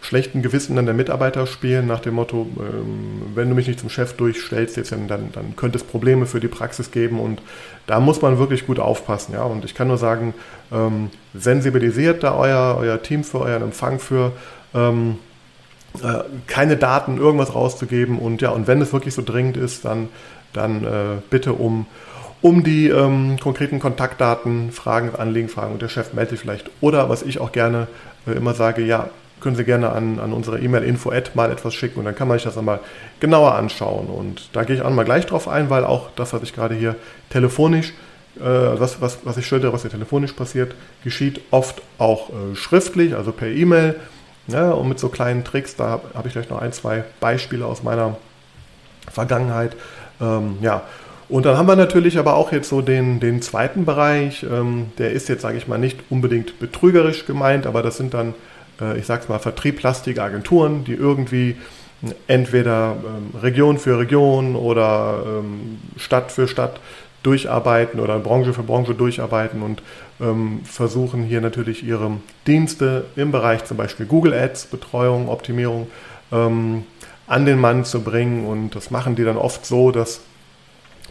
schlechten 0.00 0.42
Gewissen 0.42 0.76
dann 0.76 0.84
der 0.84 0.94
Mitarbeiter 0.94 1.46
spielen, 1.46 1.86
nach 1.86 2.00
dem 2.00 2.14
Motto, 2.14 2.46
ähm, 2.58 3.22
wenn 3.34 3.48
du 3.48 3.54
mich 3.54 3.68
nicht 3.68 3.80
zum 3.80 3.88
Chef 3.88 4.14
durchstellst, 4.14 4.76
jetzt, 4.76 4.92
dann, 4.92 5.08
dann 5.08 5.56
könnte 5.56 5.78
es 5.78 5.84
Probleme 5.84 6.26
für 6.26 6.40
die 6.40 6.48
Praxis 6.48 6.90
geben 6.90 7.20
und 7.20 7.40
da 7.86 8.00
muss 8.00 8.20
man 8.22 8.38
wirklich 8.38 8.66
gut 8.66 8.78
aufpassen. 8.80 9.32
Ja? 9.32 9.44
Und 9.44 9.64
ich 9.64 9.74
kann 9.74 9.88
nur 9.88 9.96
sagen, 9.96 10.34
ähm, 10.72 11.10
sensibilisiert 11.34 12.24
da 12.24 12.34
euer, 12.36 12.76
euer 12.78 13.00
Team 13.00 13.24
für 13.24 13.40
euren 13.40 13.62
Empfang 13.62 14.00
für. 14.00 14.32
Ähm, 14.74 15.18
äh, 16.02 16.24
keine 16.46 16.76
Daten, 16.76 17.16
irgendwas 17.16 17.54
rauszugeben 17.54 18.18
und 18.18 18.42
ja, 18.42 18.50
und 18.50 18.66
wenn 18.66 18.82
es 18.82 18.92
wirklich 18.92 19.14
so 19.14 19.22
dringend 19.22 19.56
ist, 19.56 19.84
dann, 19.84 20.08
dann 20.52 20.84
äh, 20.84 21.20
bitte 21.30 21.54
um, 21.54 21.86
um 22.42 22.62
die 22.62 22.88
ähm, 22.88 23.38
konkreten 23.40 23.80
Kontaktdaten, 23.80 24.72
Fragen, 24.72 25.14
Anliegen, 25.16 25.48
Fragen 25.48 25.72
und 25.72 25.82
der 25.82 25.88
Chef 25.88 26.12
meldet 26.12 26.32
sich 26.32 26.40
vielleicht. 26.40 26.70
Oder 26.80 27.08
was 27.08 27.22
ich 27.22 27.40
auch 27.40 27.50
gerne 27.50 27.88
immer 28.32 28.54
sage, 28.54 28.82
ja, 28.82 29.10
können 29.40 29.56
Sie 29.56 29.64
gerne 29.64 29.90
an, 29.90 30.18
an 30.18 30.32
unsere 30.32 30.58
E-Mail 30.58 30.82
info 30.82 31.12
mal 31.34 31.50
etwas 31.50 31.74
schicken 31.74 31.98
und 31.98 32.04
dann 32.06 32.14
kann 32.14 32.26
man 32.26 32.38
sich 32.38 32.44
das 32.44 32.56
einmal 32.56 32.80
genauer 33.20 33.54
anschauen. 33.54 34.06
Und 34.06 34.48
da 34.54 34.64
gehe 34.64 34.76
ich 34.76 34.82
auch 34.82 34.90
mal 34.90 35.04
gleich 35.04 35.26
drauf 35.26 35.46
ein, 35.46 35.70
weil 35.70 35.84
auch 35.84 36.08
das, 36.16 36.32
was 36.32 36.42
ich 36.42 36.54
gerade 36.54 36.74
hier 36.74 36.96
telefonisch, 37.30 37.92
äh, 38.38 38.42
was, 38.42 39.00
was, 39.00 39.18
was 39.24 39.36
ich 39.36 39.46
schildere, 39.46 39.72
was 39.72 39.82
hier 39.82 39.90
telefonisch 39.90 40.32
passiert, 40.32 40.74
geschieht 41.04 41.40
oft 41.50 41.82
auch 41.98 42.30
äh, 42.30 42.56
schriftlich, 42.56 43.14
also 43.14 43.32
per 43.32 43.48
E-Mail. 43.48 43.96
Ja, 44.48 44.70
und 44.70 44.88
mit 44.88 44.98
so 44.98 45.08
kleinen 45.08 45.44
Tricks, 45.44 45.76
da 45.76 45.88
habe 45.88 46.08
hab 46.14 46.24
ich 46.26 46.32
gleich 46.32 46.48
noch 46.48 46.62
ein, 46.62 46.72
zwei 46.72 47.04
Beispiele 47.20 47.66
aus 47.66 47.82
meiner 47.82 48.16
Vergangenheit. 49.10 49.76
Ähm, 50.20 50.58
ja, 50.60 50.82
und 51.28 51.46
dann 51.46 51.56
haben 51.56 51.66
wir 51.66 51.76
natürlich 51.76 52.18
aber 52.18 52.34
auch 52.34 52.52
jetzt 52.52 52.68
so 52.68 52.80
den, 52.80 53.20
den 53.20 53.42
zweiten 53.42 53.84
Bereich, 53.84 54.44
ähm, 54.44 54.92
der 54.98 55.12
ist 55.12 55.28
jetzt, 55.28 55.42
sage 55.42 55.58
ich 55.58 55.68
mal, 55.68 55.78
nicht 55.78 55.98
unbedingt 56.10 56.58
betrügerisch 56.58 57.26
gemeint, 57.26 57.66
aber 57.66 57.82
das 57.82 57.96
sind 57.96 58.14
dann 58.14 58.34
äh, 58.80 58.98
ich 58.98 59.06
sag's 59.06 59.28
mal, 59.28 59.38
vertrieblastige 59.38 60.22
Agenturen, 60.22 60.84
die 60.84 60.94
irgendwie 60.94 61.56
entweder 62.26 62.96
ähm, 63.04 63.38
Region 63.40 63.78
für 63.78 63.98
Region 63.98 64.54
oder 64.54 65.22
ähm, 65.26 65.78
Stadt 65.96 66.30
für 66.30 66.46
Stadt 66.46 66.80
durcharbeiten 67.22 67.98
oder 67.98 68.18
Branche 68.18 68.52
für 68.52 68.62
Branche 68.62 68.94
durcharbeiten 68.94 69.62
und 69.62 69.82
ähm, 70.20 70.60
versuchen 70.64 71.24
hier 71.24 71.40
natürlich 71.40 71.84
ihre 71.84 72.12
Dienste 72.46 73.06
im 73.16 73.32
Bereich 73.32 73.64
zum 73.64 73.76
Beispiel 73.76 74.06
Google 74.06 74.34
Ads, 74.34 74.66
Betreuung, 74.66 75.28
Optimierung 75.28 75.88
ähm, 76.30 76.84
an 77.26 77.46
den 77.46 77.58
Mann 77.58 77.84
zu 77.84 78.02
bringen. 78.02 78.46
Und 78.46 78.76
das 78.76 78.90
machen 78.90 79.16
die 79.16 79.24
dann 79.24 79.38
oft 79.38 79.66
so, 79.66 79.90
dass, 79.90 80.20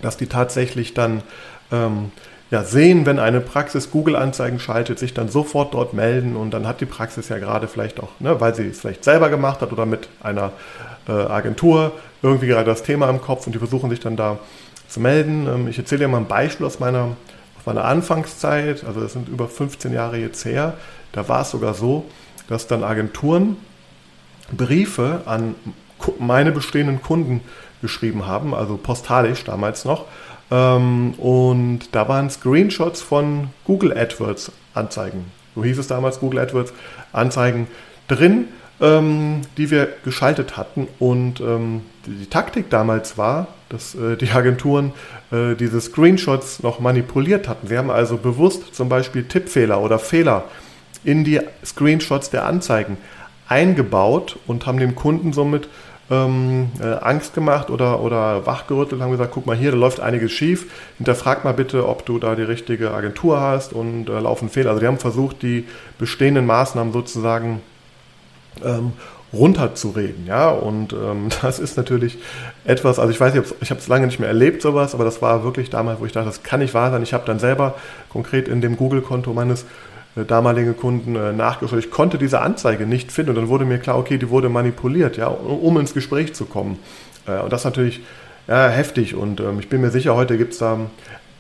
dass 0.02 0.18
die 0.18 0.28
tatsächlich 0.28 0.94
dann 0.94 1.24
ähm, 1.72 2.12
ja, 2.52 2.64
sehen, 2.64 3.06
wenn 3.06 3.20
eine 3.20 3.42
Praxis 3.42 3.92
Google-Anzeigen 3.92 4.60
schaltet, 4.60 5.00
sich 5.00 5.14
dann 5.14 5.30
sofort 5.30 5.74
dort 5.74 5.94
melden 5.94 6.36
und 6.36 6.52
dann 6.52 6.68
hat 6.68 6.80
die 6.80 6.86
Praxis 6.86 7.30
ja 7.30 7.40
gerade 7.40 7.68
vielleicht 7.68 8.00
auch, 8.00 8.10
ne, 8.20 8.40
weil 8.40 8.54
sie 8.54 8.68
es 8.68 8.82
vielleicht 8.82 9.04
selber 9.04 9.30
gemacht 9.30 9.62
hat 9.62 9.72
oder 9.72 9.86
mit 9.86 10.08
einer 10.22 10.52
äh, 11.08 11.12
Agentur 11.12 11.94
irgendwie 12.22 12.48
gerade 12.48 12.66
das 12.66 12.84
Thema 12.84 13.10
im 13.10 13.22
Kopf 13.22 13.48
und 13.48 13.54
die 13.54 13.60
versuchen 13.60 13.90
sich 13.90 14.00
dann 14.00 14.16
da 14.16 14.40
zu 14.88 15.00
melden. 15.00 15.48
Ähm, 15.48 15.68
ich 15.68 15.78
erzähle 15.78 16.02
dir 16.02 16.08
mal 16.08 16.20
ein 16.20 16.28
Beispiel 16.28 16.66
aus 16.66 16.80
meiner, 16.80 17.16
aus 17.58 17.66
meiner 17.66 17.86
Anfangszeit, 17.86 18.84
also 18.86 19.02
das 19.02 19.14
sind 19.14 19.28
über 19.28 19.48
15 19.48 19.92
Jahre 19.92 20.18
jetzt 20.18 20.46
her. 20.46 20.76
Da 21.14 21.28
war 21.28 21.42
es 21.42 21.52
sogar 21.52 21.74
so, 21.74 22.06
dass 22.48 22.68
dann 22.68 22.84
Agenturen 22.84 23.58
Briefe 24.52 25.22
an 25.26 25.56
meine 26.20 26.52
bestehenden 26.52 27.02
Kunden 27.02 27.42
geschrieben 27.82 28.26
haben, 28.26 28.54
also 28.54 28.78
postalisch 28.78 29.44
damals 29.44 29.86
noch. 29.86 30.06
Ähm, 30.52 31.14
und 31.18 31.80
da 31.92 32.08
waren 32.08 32.30
Screenshots 32.30 33.02
von 33.02 33.50
Google 33.64 33.98
AdWords 33.98 34.52
Anzeigen. 34.74 35.26
So 35.56 35.64
hieß 35.64 35.78
es 35.78 35.88
damals, 35.88 36.20
Google 36.20 36.40
AdWords 36.40 36.74
Anzeigen 37.14 37.68
drin, 38.08 38.50
ähm, 38.82 39.42
die 39.58 39.72
wir 39.72 39.88
geschaltet 40.04 40.58
hatten. 40.58 40.88
Und 41.00 41.40
ähm, 41.40 41.82
die, 42.06 42.28
Taktik 42.28 42.70
damals 42.70 43.18
war, 43.18 43.48
dass 43.70 43.96
äh, 43.96 44.18
die 44.18 44.30
Agenturen 44.32 44.94
äh, 45.32 45.56
diese 45.56 45.82
Screenshots 45.82 46.62
noch 46.62 46.80
manipuliert 46.80 47.48
hatten. 47.48 47.68
Sie 47.68 47.78
haben 47.78 47.90
also 47.90 48.18
bewusst 48.18 48.76
zum 48.76 48.90
Beispiel 48.90 49.24
Tippfehler 49.24 49.82
oder 49.82 49.98
Fehler 49.98 50.44
in 51.04 51.24
die 51.24 51.40
Screenshots 51.64 52.30
der 52.30 52.46
Anzeigen 52.46 52.98
eingebaut 53.48 54.38
und 54.48 54.66
haben 54.66 54.80
dem 54.80 54.96
Kunden 54.96 55.32
somit 55.34 55.70
ähm, 56.12 56.70
äh, 56.80 56.86
Angst 56.86 57.34
gemacht 57.34 57.70
oder, 57.70 58.02
oder 58.02 58.46
wachgerüttelt, 58.46 59.02
haben 59.02 59.12
gesagt, 59.12 59.32
guck 59.34 59.46
mal 59.46 59.56
hier, 59.56 59.72
da 59.72 59.78
läuft 59.78 60.00
einiges 60.00 60.32
schief, 60.32 60.68
hinterfrag 60.98 61.44
mal 61.44 61.54
bitte, 61.54 61.88
ob 61.88 62.06
du 62.06 62.20
da 62.20 62.36
die 62.36 62.44
richtige 62.44 62.92
Agentur 62.92 63.40
hast 63.40 63.74
und 63.74 64.10
äh, 64.10 64.20
laufen 64.20 64.50
Fehler. 64.50 64.70
Also 64.70 64.82
die 64.82 64.88
haben 64.88 65.00
versucht, 65.00 65.42
die 65.42 65.66
bestehenden 65.98 66.46
Maßnahmen 66.46 66.94
sozusagen 66.94 67.62
ähm, 68.64 68.94
runterzureden, 69.34 70.28
ja, 70.28 70.50
und 70.50 70.94
ähm, 70.94 71.30
das 71.42 71.60
ist 71.60 71.76
natürlich 71.76 72.20
etwas, 72.64 73.00
also 73.00 73.12
ich 73.12 73.20
weiß 73.20 73.34
nicht, 73.34 73.54
ich 73.62 73.70
habe 73.72 73.82
es 73.82 73.88
lange 73.88 74.06
nicht 74.06 74.20
mehr 74.20 74.30
erlebt, 74.30 74.62
sowas, 74.62 74.94
aber 74.94 75.04
das 75.04 75.22
war 75.22 75.44
wirklich 75.44 75.70
damals, 75.70 76.00
wo 76.00 76.06
ich 76.06 76.12
dachte, 76.12 76.28
das 76.28 76.44
kann 76.44 76.60
nicht 76.60 76.74
wahr 76.74 76.92
sein. 76.92 77.04
Ich 77.04 77.14
habe 77.14 77.26
dann 77.26 77.40
selber 77.40 77.76
konkret 78.10 78.48
in 78.48 78.62
dem 78.62 78.78
Google-Konto 78.78 79.34
meines 79.34 79.66
damalige 80.24 80.74
Kunden 80.74 81.16
äh, 81.16 81.34
nachgeschaut. 81.34 81.80
Ich 81.80 81.92
konnte 81.92 82.18
diese 82.18 82.42
Anzeige 82.42 82.86
nicht 82.86 83.12
finden 83.12 83.32
und 83.32 83.36
dann 83.36 83.48
wurde 83.50 83.66
mir 83.66 83.80
klar, 83.80 83.98
okay, 83.98 84.18
die 84.18 84.30
wurde 84.30 84.48
manipuliert, 84.48 85.18
ja, 85.18 85.28
um 85.28 85.78
ins 85.78 85.94
Gespräch 85.94 86.34
zu 86.34 86.46
kommen. 86.46 86.80
Äh, 87.28 87.40
und 87.40 87.52
das 87.52 87.62
ist 87.62 87.66
natürlich 87.66 88.02
ja, 88.48 88.70
heftig 88.70 89.16
und 89.16 89.40
ähm, 89.42 89.60
ich 89.60 89.70
bin 89.70 89.82
mir 89.82 89.92
sicher, 89.92 90.16
heute 90.16 90.38
gibt 90.38 90.54
es 90.54 90.60
da 90.60 90.80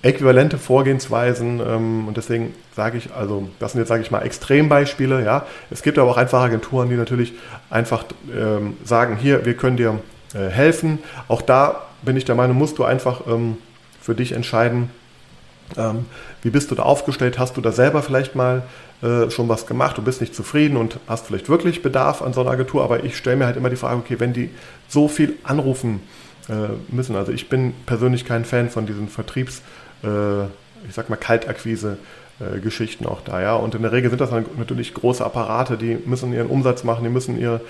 äquivalente 0.02 0.58
Vorgehensweisen 0.58 1.62
ähm, 1.66 2.08
und 2.08 2.18
deswegen 2.18 2.54
sage 2.76 2.98
ich, 2.98 3.14
also 3.14 3.50
das 3.60 3.72
sind 3.72 3.80
jetzt, 3.80 3.88
sage 3.88 4.04
ich 4.04 4.12
mal, 4.12 4.22
Extrembeispiele, 4.22 5.24
ja. 5.24 5.46
Es 5.72 5.82
gibt 5.82 5.98
aber 5.98 6.12
auch 6.12 6.18
einfach 6.18 6.44
Agenturen, 6.44 6.90
die 6.90 6.96
natürlich 6.96 7.34
einfach 7.70 8.06
ähm, 8.36 8.78
sagen, 8.84 9.18
hier, 9.18 9.46
wir 9.46 9.56
können 9.56 9.78
dir 9.78 10.00
äh, 10.34 10.50
helfen. 10.50 11.00
Auch 11.28 11.42
da 11.42 11.84
bin 12.04 12.18
ich 12.18 12.26
der 12.26 12.36
Meinung, 12.36 12.58
musst 12.58 12.78
du 12.78 12.84
einfach 12.84 13.22
ähm, 13.28 13.58
für 14.00 14.14
dich 14.14 14.34
entscheiden, 14.34 14.92
ähm, 15.78 16.06
wie 16.42 16.50
bist 16.50 16.72
du 16.72 16.76
da 16.76 16.84
aufgestellt? 16.84 17.40
Hast 17.40 17.58
du 17.58 17.62
da 17.62 17.72
selber 17.72 18.02
vielleicht 18.02 18.36
mal 18.36 18.64
äh, 19.02 19.30
schon 19.30 19.50
was 19.50 19.66
gemacht? 19.66 19.98
Du 19.98 20.02
bist 20.02 20.22
nicht 20.22 20.36
zufrieden 20.36 20.78
und 20.78 21.00
hast 21.08 21.28
vielleicht 21.28 21.50
wirklich 21.50 21.82
Bedarf 21.82 22.22
an 22.22 22.34
so 22.34 22.42
einer 22.42 22.52
Agentur, 22.52 22.84
aber 22.84 23.04
ich 23.04 23.18
stelle 23.18 23.38
mir 23.38 23.46
halt 23.46 23.58
immer 23.58 23.70
die 23.70 23.76
Frage, 23.76 23.98
okay, 23.98 24.20
wenn 24.20 24.34
die 24.34 24.50
so 24.88 25.08
viel 25.08 25.34
anrufen 25.44 26.02
äh, 26.50 26.54
müssen, 26.94 27.16
also 27.16 27.32
ich 27.32 27.50
bin 27.50 27.74
persönlich 27.86 28.26
kein 28.26 28.46
Fan 28.46 28.70
von 28.70 28.86
diesen 28.86 29.10
Vertriebs, 29.10 29.62
äh, 30.04 30.44
ich 30.88 30.94
sag 30.94 31.10
mal 31.10 31.16
Kaltakquise, 31.16 31.98
äh, 32.40 32.60
Geschichten 32.60 33.06
auch 33.06 33.22
da, 33.22 33.42
ja. 33.42 33.56
Und 33.56 33.76
in 33.76 33.82
der 33.82 33.92
Regel 33.92 34.10
sind 34.10 34.22
das 34.22 34.32
natürlich 34.32 34.94
große 34.94 35.26
Apparate, 35.26 35.78
die 35.78 35.98
müssen 36.06 36.32
ihren 36.34 36.48
Umsatz 36.48 36.84
machen, 36.84 37.04
die 37.04 37.10
müssen 37.10 37.40
ihr, 37.40 37.62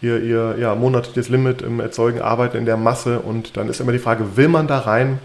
ihr, 0.00 0.22
ihr 0.22 0.56
ja, 0.58 0.74
monatliches 0.74 1.28
Limit 1.28 1.62
im 1.62 1.80
Erzeugen 1.80 2.20
arbeiten 2.20 2.56
in 2.56 2.64
der 2.64 2.76
Masse 2.76 3.18
und 3.18 3.56
dann 3.56 3.68
ist 3.68 3.80
immer 3.80 3.92
die 3.92 3.98
Frage, 3.98 4.36
will 4.36 4.48
man 4.48 4.66
da 4.66 4.78
rein 4.78 5.18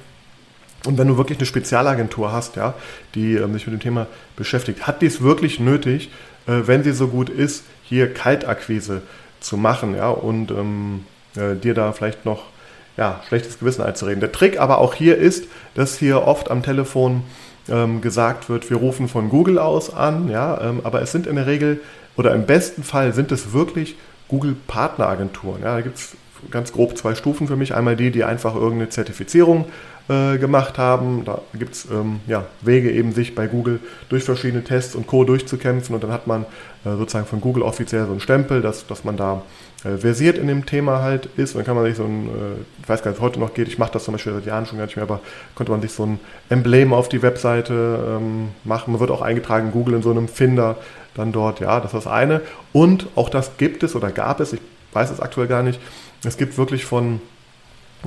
und 0.85 0.97
wenn 0.97 1.07
du 1.07 1.17
wirklich 1.17 1.37
eine 1.37 1.45
Spezialagentur 1.45 2.31
hast, 2.31 2.55
ja, 2.55 2.73
die 3.13 3.35
äh, 3.35 3.51
sich 3.53 3.67
mit 3.67 3.73
dem 3.73 3.79
Thema 3.79 4.07
beschäftigt, 4.35 4.87
hat 4.87 5.01
dies 5.01 5.21
wirklich 5.21 5.59
nötig, 5.59 6.09
äh, 6.47 6.61
wenn 6.65 6.83
sie 6.83 6.91
so 6.91 7.07
gut 7.07 7.29
ist, 7.29 7.63
hier 7.83 8.13
Kaltakquise 8.13 9.01
zu 9.39 9.57
machen, 9.57 9.95
ja, 9.95 10.09
und 10.09 10.51
ähm, 10.51 11.05
äh, 11.35 11.55
dir 11.55 11.73
da 11.73 11.91
vielleicht 11.91 12.25
noch 12.25 12.43
ja, 12.97 13.21
schlechtes 13.27 13.59
Gewissen 13.59 13.81
einzureden. 13.81 14.21
Der 14.21 14.31
Trick 14.31 14.59
aber 14.59 14.77
auch 14.77 14.93
hier 14.93 15.17
ist, 15.17 15.45
dass 15.73 15.97
hier 15.97 16.23
oft 16.23 16.49
am 16.49 16.63
Telefon 16.63 17.23
ähm, 17.69 18.01
gesagt 18.01 18.49
wird, 18.49 18.69
wir 18.69 18.77
rufen 18.77 19.07
von 19.07 19.29
Google 19.29 19.59
aus 19.59 19.93
an, 19.93 20.29
ja, 20.29 20.61
ähm, 20.61 20.81
aber 20.83 21.01
es 21.01 21.11
sind 21.11 21.27
in 21.27 21.35
der 21.35 21.47
Regel 21.47 21.81
oder 22.15 22.33
im 22.33 22.45
besten 22.45 22.83
Fall 22.83 23.13
sind 23.13 23.31
es 23.31 23.51
wirklich 23.53 23.95
Google 24.27 24.55
Partneragenturen. 24.67 25.61
Ja, 25.61 25.75
da 25.75 25.81
gibt 25.81 25.97
es 25.97 26.15
ganz 26.51 26.71
grob 26.71 26.97
zwei 26.97 27.15
Stufen 27.15 27.47
für 27.47 27.55
mich. 27.55 27.75
Einmal 27.75 27.95
die, 27.95 28.11
die 28.11 28.23
einfach 28.23 28.55
irgendeine 28.55 28.89
Zertifizierung 28.89 29.65
äh, 30.07 30.37
gemacht 30.37 30.77
haben. 30.77 31.23
Da 31.25 31.41
gibt 31.57 31.73
es 31.73 31.85
ähm, 31.85 32.19
ja, 32.27 32.45
Wege, 32.61 32.91
eben 32.91 33.11
sich 33.11 33.35
bei 33.35 33.47
Google 33.47 33.79
durch 34.09 34.23
verschiedene 34.23 34.63
Tests 34.63 34.95
und 34.95 35.07
Co. 35.07 35.23
durchzukämpfen 35.23 35.95
und 35.95 36.03
dann 36.03 36.11
hat 36.11 36.27
man 36.27 36.43
äh, 36.85 36.95
sozusagen 36.95 37.25
von 37.25 37.41
Google 37.41 37.63
offiziell 37.63 38.05
so 38.05 38.11
einen 38.11 38.19
Stempel, 38.19 38.61
dass, 38.61 38.85
dass 38.87 39.03
man 39.03 39.17
da 39.17 39.41
äh, 39.83 39.97
versiert 39.97 40.37
in 40.37 40.47
dem 40.47 40.65
Thema 40.65 41.01
halt 41.01 41.29
ist. 41.37 41.53
Und 41.53 41.59
dann 41.59 41.65
kann 41.65 41.75
man 41.75 41.85
sich 41.85 41.95
so 41.95 42.03
ein, 42.03 42.27
äh, 42.27 42.81
ich 42.81 42.89
weiß 42.89 43.01
gar 43.01 43.11
nicht, 43.11 43.17
es 43.17 43.21
heute 43.21 43.39
noch 43.39 43.53
geht, 43.53 43.67
ich 43.67 43.77
mache 43.77 43.93
das 43.93 44.03
zum 44.03 44.13
Beispiel 44.13 44.33
seit 44.33 44.45
Jahren 44.45 44.65
schon 44.65 44.77
gar 44.77 44.85
nicht 44.85 44.95
mehr, 44.95 45.03
aber 45.03 45.21
konnte 45.55 45.71
man 45.71 45.81
sich 45.81 45.91
so 45.91 46.05
ein 46.05 46.19
Emblem 46.49 46.93
auf 46.93 47.09
die 47.09 47.21
Webseite 47.21 48.17
ähm, 48.17 48.49
machen. 48.63 48.91
Man 48.91 48.99
wird 48.99 49.11
auch 49.11 49.21
eingetragen, 49.21 49.71
Google 49.71 49.95
in 49.95 50.01
so 50.01 50.11
einem 50.11 50.27
Finder 50.27 50.77
dann 51.15 51.31
dort, 51.31 51.59
ja, 51.59 51.79
das 51.79 51.93
ist 51.93 52.05
das 52.05 52.07
eine. 52.07 52.41
Und 52.73 53.07
auch 53.15 53.29
das 53.29 53.57
gibt 53.57 53.83
es 53.83 53.95
oder 53.95 54.11
gab 54.11 54.39
es, 54.39 54.53
ich 54.53 54.61
weiß 54.93 55.09
es 55.11 55.19
aktuell 55.19 55.47
gar 55.47 55.63
nicht, 55.63 55.79
es 56.23 56.37
gibt 56.37 56.57
wirklich 56.57 56.85
von 56.85 57.21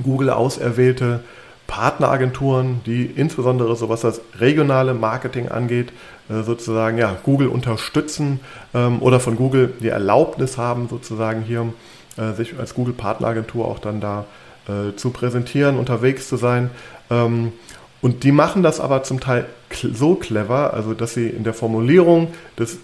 Google 0.01 0.29
auserwählte 0.29 1.21
Partneragenturen, 1.69 2.81
die 2.87 3.05
insbesondere 3.05 3.75
so 3.75 3.89
was 3.89 4.01
das 4.01 4.21
regionale 4.39 4.95
Marketing 4.95 5.49
angeht, 5.49 5.93
äh, 6.27 6.41
sozusagen 6.41 6.97
ja, 6.97 7.15
Google 7.23 7.47
unterstützen 7.47 8.39
ähm, 8.73 9.01
oder 9.01 9.19
von 9.19 9.35
Google 9.35 9.71
die 9.79 9.89
Erlaubnis 9.89 10.57
haben, 10.57 10.89
sozusagen 10.89 11.43
hier 11.43 11.71
äh, 12.17 12.33
sich 12.33 12.57
als 12.59 12.73
Google 12.73 12.95
Partneragentur 12.95 13.67
auch 13.67 13.77
dann 13.77 14.01
da 14.01 14.25
äh, 14.67 14.95
zu 14.95 15.11
präsentieren, 15.11 15.77
unterwegs 15.77 16.27
zu 16.27 16.37
sein. 16.37 16.71
Ähm, 17.11 17.53
und 18.01 18.23
die 18.23 18.31
machen 18.31 18.63
das 18.63 18.79
aber 18.79 19.03
zum 19.03 19.19
Teil 19.19 19.45
so 19.93 20.15
clever, 20.15 20.73
also 20.73 20.95
dass 20.95 21.13
sie 21.13 21.27
in 21.27 21.43
der 21.43 21.53
Formulierung 21.53 22.29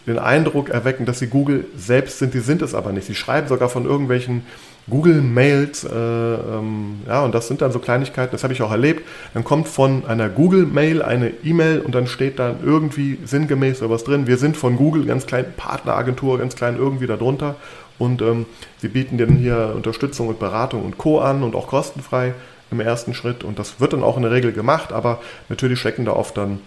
den 0.06 0.20
Eindruck 0.20 0.70
erwecken, 0.70 1.06
dass 1.06 1.20
sie 1.20 1.27
Google 1.27 1.65
selbst 1.75 2.20
sind. 2.20 2.34
Die 2.36 2.39
sind 2.39 2.62
es 2.62 2.75
aber 2.75 2.92
nicht. 2.92 3.08
Sie 3.08 3.15
schreiben 3.15 3.48
sogar 3.48 3.70
von 3.70 3.86
irgendwelchen 3.86 4.44
Google-Mails, 4.88 5.84
äh, 5.84 5.89
ähm, 5.96 7.00
ja, 7.08 7.24
und 7.24 7.34
das 7.34 7.48
sind 7.48 7.62
dann 7.62 7.72
so 7.72 7.80
Kleinigkeiten, 7.80 8.32
das 8.32 8.44
habe 8.44 8.54
ich 8.54 8.62
auch 8.62 8.72
erlebt. 8.72 9.04
Dann 9.34 9.44
kommt 9.44 9.68
von 9.68 10.06
einer 10.06 10.30
Google-Mail 10.30 11.01
eine 11.01 11.32
E-Mail 11.44 11.82
und 11.82 11.96
dann 11.96 12.06
steht 12.06 12.38
dann 12.38 12.58
irgendwie 12.63 13.18
sinngemäß 13.25 13.82
oder 13.82 13.92
was 13.92 14.04
drin. 14.04 14.27
Wir 14.27 14.38
sind 14.38 14.58
von 14.58 14.75
Google, 14.75 15.06
ganz 15.06 15.25
klein, 15.25 15.46
Partneragentur, 15.58 16.38
ganz 16.38 16.56
klein 16.56 16.77
irgendwie 16.77 17.08
darunter. 17.08 17.56
Und 17.98 18.22
ähm, 18.22 18.46
sie 18.77 18.89
bieten 18.89 19.18
dir 19.18 19.25
dann 19.25 19.38
hier 19.38 19.74
Unterstützung 19.75 20.27
und 20.27 20.38
Beratung 20.38 20.84
und 20.84 20.98
Co. 20.98 21.20
an 21.20 21.44
und 21.44 21.56
auch 21.56 21.68
kostenfrei 21.68 22.34
im 22.70 22.80
ersten 22.80 23.13
Schritt. 23.13 23.44
Und 23.44 23.58
das 23.58 23.80
wird 23.80 23.94
dann 23.94 24.04
auch 24.04 24.18
in 24.18 24.24
der 24.24 24.32
Regel 24.32 24.51
gemacht, 24.51 24.92
aber 24.92 25.20
natürlich 25.50 25.80
stecken 25.80 26.06
da 26.06 26.12
oft 26.12 26.38
dann 26.38 26.60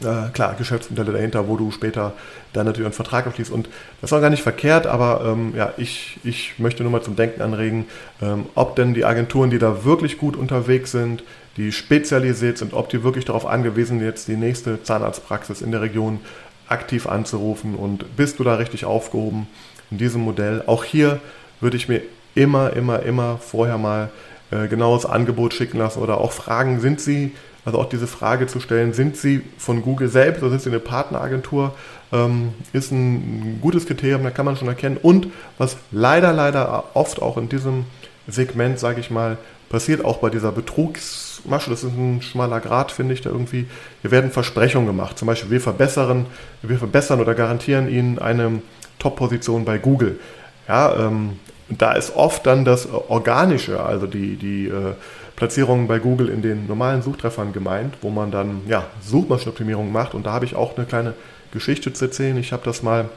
äh, 0.00 0.30
klar, 0.32 0.54
Geschäftsmodelle 0.56 1.12
dahinter, 1.12 1.48
wo 1.48 1.56
du 1.56 1.70
später 1.70 2.12
dann 2.52 2.66
natürlich 2.66 2.86
einen 2.86 2.94
Vertrag 2.94 3.26
abschließt. 3.26 3.50
Und 3.50 3.68
das 4.00 4.12
war 4.12 4.20
gar 4.20 4.30
nicht 4.30 4.42
verkehrt, 4.42 4.86
aber 4.86 5.22
ähm, 5.24 5.54
ja, 5.56 5.72
ich, 5.76 6.18
ich 6.24 6.58
möchte 6.58 6.82
nur 6.82 6.92
mal 6.92 7.02
zum 7.02 7.16
Denken 7.16 7.42
anregen, 7.42 7.86
ähm, 8.22 8.46
ob 8.54 8.76
denn 8.76 8.94
die 8.94 9.04
Agenturen, 9.04 9.50
die 9.50 9.58
da 9.58 9.84
wirklich 9.84 10.18
gut 10.18 10.36
unterwegs 10.36 10.90
sind, 10.92 11.22
die 11.56 11.70
spezialisiert 11.70 12.58
sind, 12.58 12.74
ob 12.74 12.88
die 12.88 13.04
wirklich 13.04 13.24
darauf 13.24 13.46
angewiesen 13.46 13.98
sind, 13.98 14.06
jetzt 14.06 14.28
die 14.28 14.36
nächste 14.36 14.82
Zahnarztpraxis 14.82 15.62
in 15.62 15.70
der 15.70 15.82
Region 15.82 16.20
aktiv 16.68 17.06
anzurufen 17.06 17.74
und 17.74 18.16
bist 18.16 18.38
du 18.38 18.44
da 18.44 18.54
richtig 18.54 18.84
aufgehoben 18.84 19.46
in 19.90 19.98
diesem 19.98 20.22
Modell. 20.22 20.62
Auch 20.66 20.82
hier 20.82 21.20
würde 21.60 21.76
ich 21.76 21.88
mir 21.88 22.02
immer, 22.34 22.72
immer, 22.72 23.02
immer 23.02 23.38
vorher 23.38 23.78
mal 23.78 24.10
äh, 24.50 24.66
genaues 24.66 25.06
Angebot 25.06 25.54
schicken 25.54 25.78
lassen 25.78 26.00
oder 26.00 26.18
auch 26.18 26.32
fragen, 26.32 26.80
sind 26.80 27.00
sie 27.00 27.32
also 27.64 27.78
auch 27.78 27.88
diese 27.88 28.06
Frage 28.06 28.46
zu 28.46 28.60
stellen, 28.60 28.92
sind 28.92 29.16
Sie 29.16 29.42
von 29.58 29.82
Google 29.82 30.08
selbst 30.08 30.42
oder 30.42 30.50
sind 30.50 30.62
Sie 30.62 30.70
eine 30.70 30.80
Partneragentur, 30.80 31.74
ähm, 32.12 32.52
ist 32.72 32.92
ein 32.92 33.58
gutes 33.60 33.86
Kriterium, 33.86 34.22
da 34.22 34.30
kann 34.30 34.44
man 34.44 34.56
schon 34.56 34.68
erkennen. 34.68 34.98
Und 35.00 35.28
was 35.56 35.76
leider, 35.90 36.32
leider 36.32 36.84
oft 36.94 37.22
auch 37.22 37.38
in 37.38 37.48
diesem 37.48 37.86
Segment, 38.26 38.78
sage 38.78 39.00
ich 39.00 39.10
mal, 39.10 39.38
passiert, 39.68 40.04
auch 40.04 40.18
bei 40.18 40.30
dieser 40.30 40.52
Betrugsmasche, 40.52 41.70
das 41.70 41.84
ist 41.84 41.92
ein 41.92 42.22
schmaler 42.22 42.60
Grad, 42.60 42.92
finde 42.92 43.14
ich 43.14 43.22
da 43.22 43.30
irgendwie, 43.30 43.66
hier 44.02 44.10
werden 44.10 44.30
Versprechungen 44.30 44.86
gemacht. 44.86 45.18
Zum 45.18 45.26
Beispiel, 45.26 45.50
wir 45.50 45.60
verbessern, 45.60 46.26
wir 46.62 46.78
verbessern 46.78 47.20
oder 47.20 47.34
garantieren 47.34 47.88
Ihnen 47.88 48.18
eine 48.18 48.62
Top-Position 48.98 49.64
bei 49.64 49.78
Google. 49.78 50.20
Ja, 50.68 51.06
ähm, 51.06 51.38
da 51.68 51.92
ist 51.92 52.14
oft 52.14 52.46
dann 52.46 52.64
das 52.64 52.88
Organische, 52.90 53.82
also 53.82 54.06
die, 54.06 54.36
die 54.36 54.68
äh, 54.68 54.94
Platzierungen 55.36 55.88
bei 55.88 55.98
Google 55.98 56.28
in 56.28 56.42
den 56.42 56.66
normalen 56.66 57.02
Suchtreffern 57.02 57.52
gemeint, 57.52 57.96
wo 58.02 58.10
man 58.10 58.30
dann 58.30 58.62
ja, 58.68 58.84
Suchmaschinenoptimierung 59.02 59.90
macht. 59.90 60.14
Und 60.14 60.26
da 60.26 60.32
habe 60.32 60.44
ich 60.44 60.54
auch 60.54 60.76
eine 60.76 60.86
kleine 60.86 61.14
Geschichte 61.52 61.92
zu 61.92 62.04
erzählen. 62.04 62.36
Ich 62.36 62.52
habe 62.52 62.62
das 62.64 62.82
mal 62.82 63.08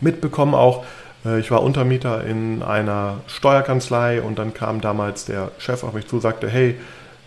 mitbekommen 0.00 0.54
auch. 0.54 0.84
Äh, 1.24 1.40
ich 1.40 1.50
war 1.50 1.62
Untermieter 1.62 2.24
in 2.24 2.62
einer 2.62 3.20
Steuerkanzlei 3.26 4.22
und 4.22 4.38
dann 4.38 4.54
kam 4.54 4.80
damals 4.80 5.24
der 5.24 5.50
Chef 5.58 5.84
auf 5.84 5.92
mich 5.92 6.06
zu, 6.06 6.20
sagte, 6.20 6.48
hey, 6.48 6.76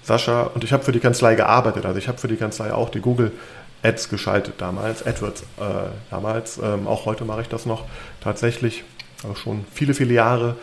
Sascha, 0.04 0.44
und 0.44 0.64
ich 0.64 0.74
habe 0.74 0.84
für 0.84 0.92
die 0.92 1.00
Kanzlei 1.00 1.36
gearbeitet, 1.36 1.86
also 1.86 2.00
ich 2.00 2.08
habe 2.08 2.18
für 2.18 2.28
die 2.28 2.38
Kanzlei 2.38 2.74
auch 2.74 2.90
die 2.90 3.02
Google 3.02 3.32
Ads 3.84 4.10
geschaltet 4.10 4.56
damals, 4.58 5.06
AdWords 5.06 5.42
äh, 5.42 5.64
damals, 6.10 6.58
ähm, 6.58 6.88
auch 6.88 7.06
heute 7.06 7.26
mache 7.26 7.42
ich 7.42 7.50
das 7.50 7.66
noch 7.66 7.86
tatsächlich, 8.20 8.84
auch 9.30 9.38
schon 9.38 9.66
viele, 9.72 9.94
viele 9.94 10.14
Jahre. 10.14 10.56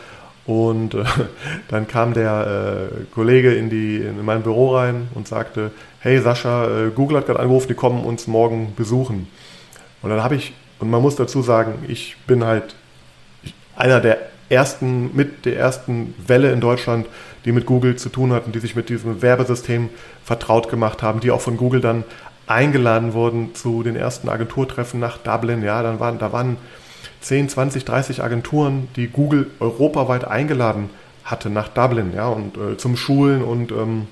Und 0.49 0.95
äh, 0.95 1.03
dann 1.67 1.87
kam 1.87 2.15
der 2.15 2.89
äh, 2.91 3.13
Kollege 3.13 3.53
in, 3.53 3.69
die, 3.69 3.97
in 3.97 4.25
mein 4.25 4.41
Büro 4.41 4.75
rein 4.75 5.07
und 5.13 5.27
sagte, 5.27 5.69
hey 5.99 6.19
Sascha, 6.19 6.65
äh, 6.65 6.89
Google 6.89 7.17
hat 7.17 7.27
gerade 7.27 7.39
angerufen, 7.39 7.67
die 7.67 7.75
kommen 7.75 8.03
uns 8.03 8.25
morgen 8.25 8.73
besuchen. 8.75 9.27
Und 10.01 10.09
dann 10.09 10.23
habe 10.23 10.33
ich, 10.33 10.53
und 10.79 10.89
man 10.89 11.03
muss 11.03 11.15
dazu 11.15 11.43
sagen, 11.43 11.85
ich 11.87 12.17
bin 12.25 12.43
halt 12.43 12.75
einer 13.75 13.99
der 13.99 14.17
ersten, 14.49 15.15
mit 15.15 15.45
der 15.45 15.55
ersten 15.55 16.15
Welle 16.25 16.51
in 16.51 16.61
Deutschland, 16.61 17.05
die 17.45 17.51
mit 17.51 17.67
Google 17.67 17.97
zu 17.97 18.09
tun 18.09 18.33
hatten, 18.33 18.51
die 18.51 18.59
sich 18.59 18.75
mit 18.75 18.89
diesem 18.89 19.21
Werbesystem 19.21 19.89
vertraut 20.23 20.67
gemacht 20.67 21.03
haben, 21.03 21.19
die 21.19 21.29
auch 21.29 21.41
von 21.41 21.57
Google 21.57 21.81
dann 21.81 22.03
eingeladen 22.47 23.13
wurden 23.13 23.53
zu 23.53 23.83
den 23.83 23.95
ersten 23.95 24.27
Agenturtreffen 24.27 24.99
nach 24.99 25.19
Dublin. 25.19 25.61
Ja, 25.61 25.83
dann 25.83 25.99
waren, 25.99 26.17
da 26.17 26.33
waren 26.33 26.57
10, 27.21 27.49
20, 27.49 27.85
30 27.85 28.23
Agenturen, 28.23 28.87
die 28.95 29.07
Google 29.07 29.51
europaweit 29.59 30.25
eingeladen 30.25 30.89
hatte 31.23 31.49
nach 31.49 31.67
Dublin, 31.67 32.13
ja, 32.15 32.27
und 32.27 32.57
äh, 32.57 32.77
zum 32.77 32.97
Schulen 32.97 33.43
und 33.43 33.71
ähm, 33.71 34.07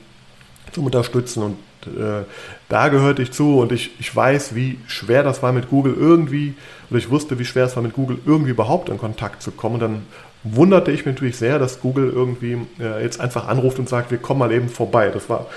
zum 0.72 0.86
Unterstützen. 0.86 1.44
Und 1.44 1.58
äh, 1.88 2.24
da 2.70 2.90
gehörte 2.90 3.22
ich 3.22 3.32
zu 3.32 3.60
und 3.60 3.72
ich, 3.72 3.92
ich 4.00 4.16
weiß, 4.16 4.56
wie 4.56 4.78
schwer 4.88 5.24
das 5.24 5.42
war 5.42 5.52
mit 5.52 5.70
Google 5.70 5.96
irgendwie, 5.98 6.54
oder 6.90 7.00
ich 7.00 7.10
wusste, 7.10 7.40
wie 7.40 7.46
schwer 7.46 7.66
es 7.66 7.76
war 7.76 7.84
mit 7.84 7.94
Google 7.94 8.20
irgendwie 8.26 8.52
überhaupt 8.52 8.90
in 8.90 8.98
Kontakt 8.98 9.42
zu 9.42 9.52
kommen. 9.52 9.76
Und 9.76 9.82
dann 9.82 10.02
wunderte 10.44 10.92
ich 10.92 11.06
mich 11.06 11.16
natürlich 11.16 11.38
sehr, 11.38 11.60
dass 11.60 11.82
Google 11.82 12.12
irgendwie 12.14 12.58
äh, 12.80 13.02
jetzt 13.02 13.20
einfach 13.20 13.48
anruft 13.48 13.80
und 13.80 13.90
sagt, 13.90 14.12
wir 14.12 14.18
kommen 14.18 14.40
mal 14.40 14.52
eben 14.52 14.70
vorbei. 14.70 15.10
Das 15.10 15.30
war 15.30 15.48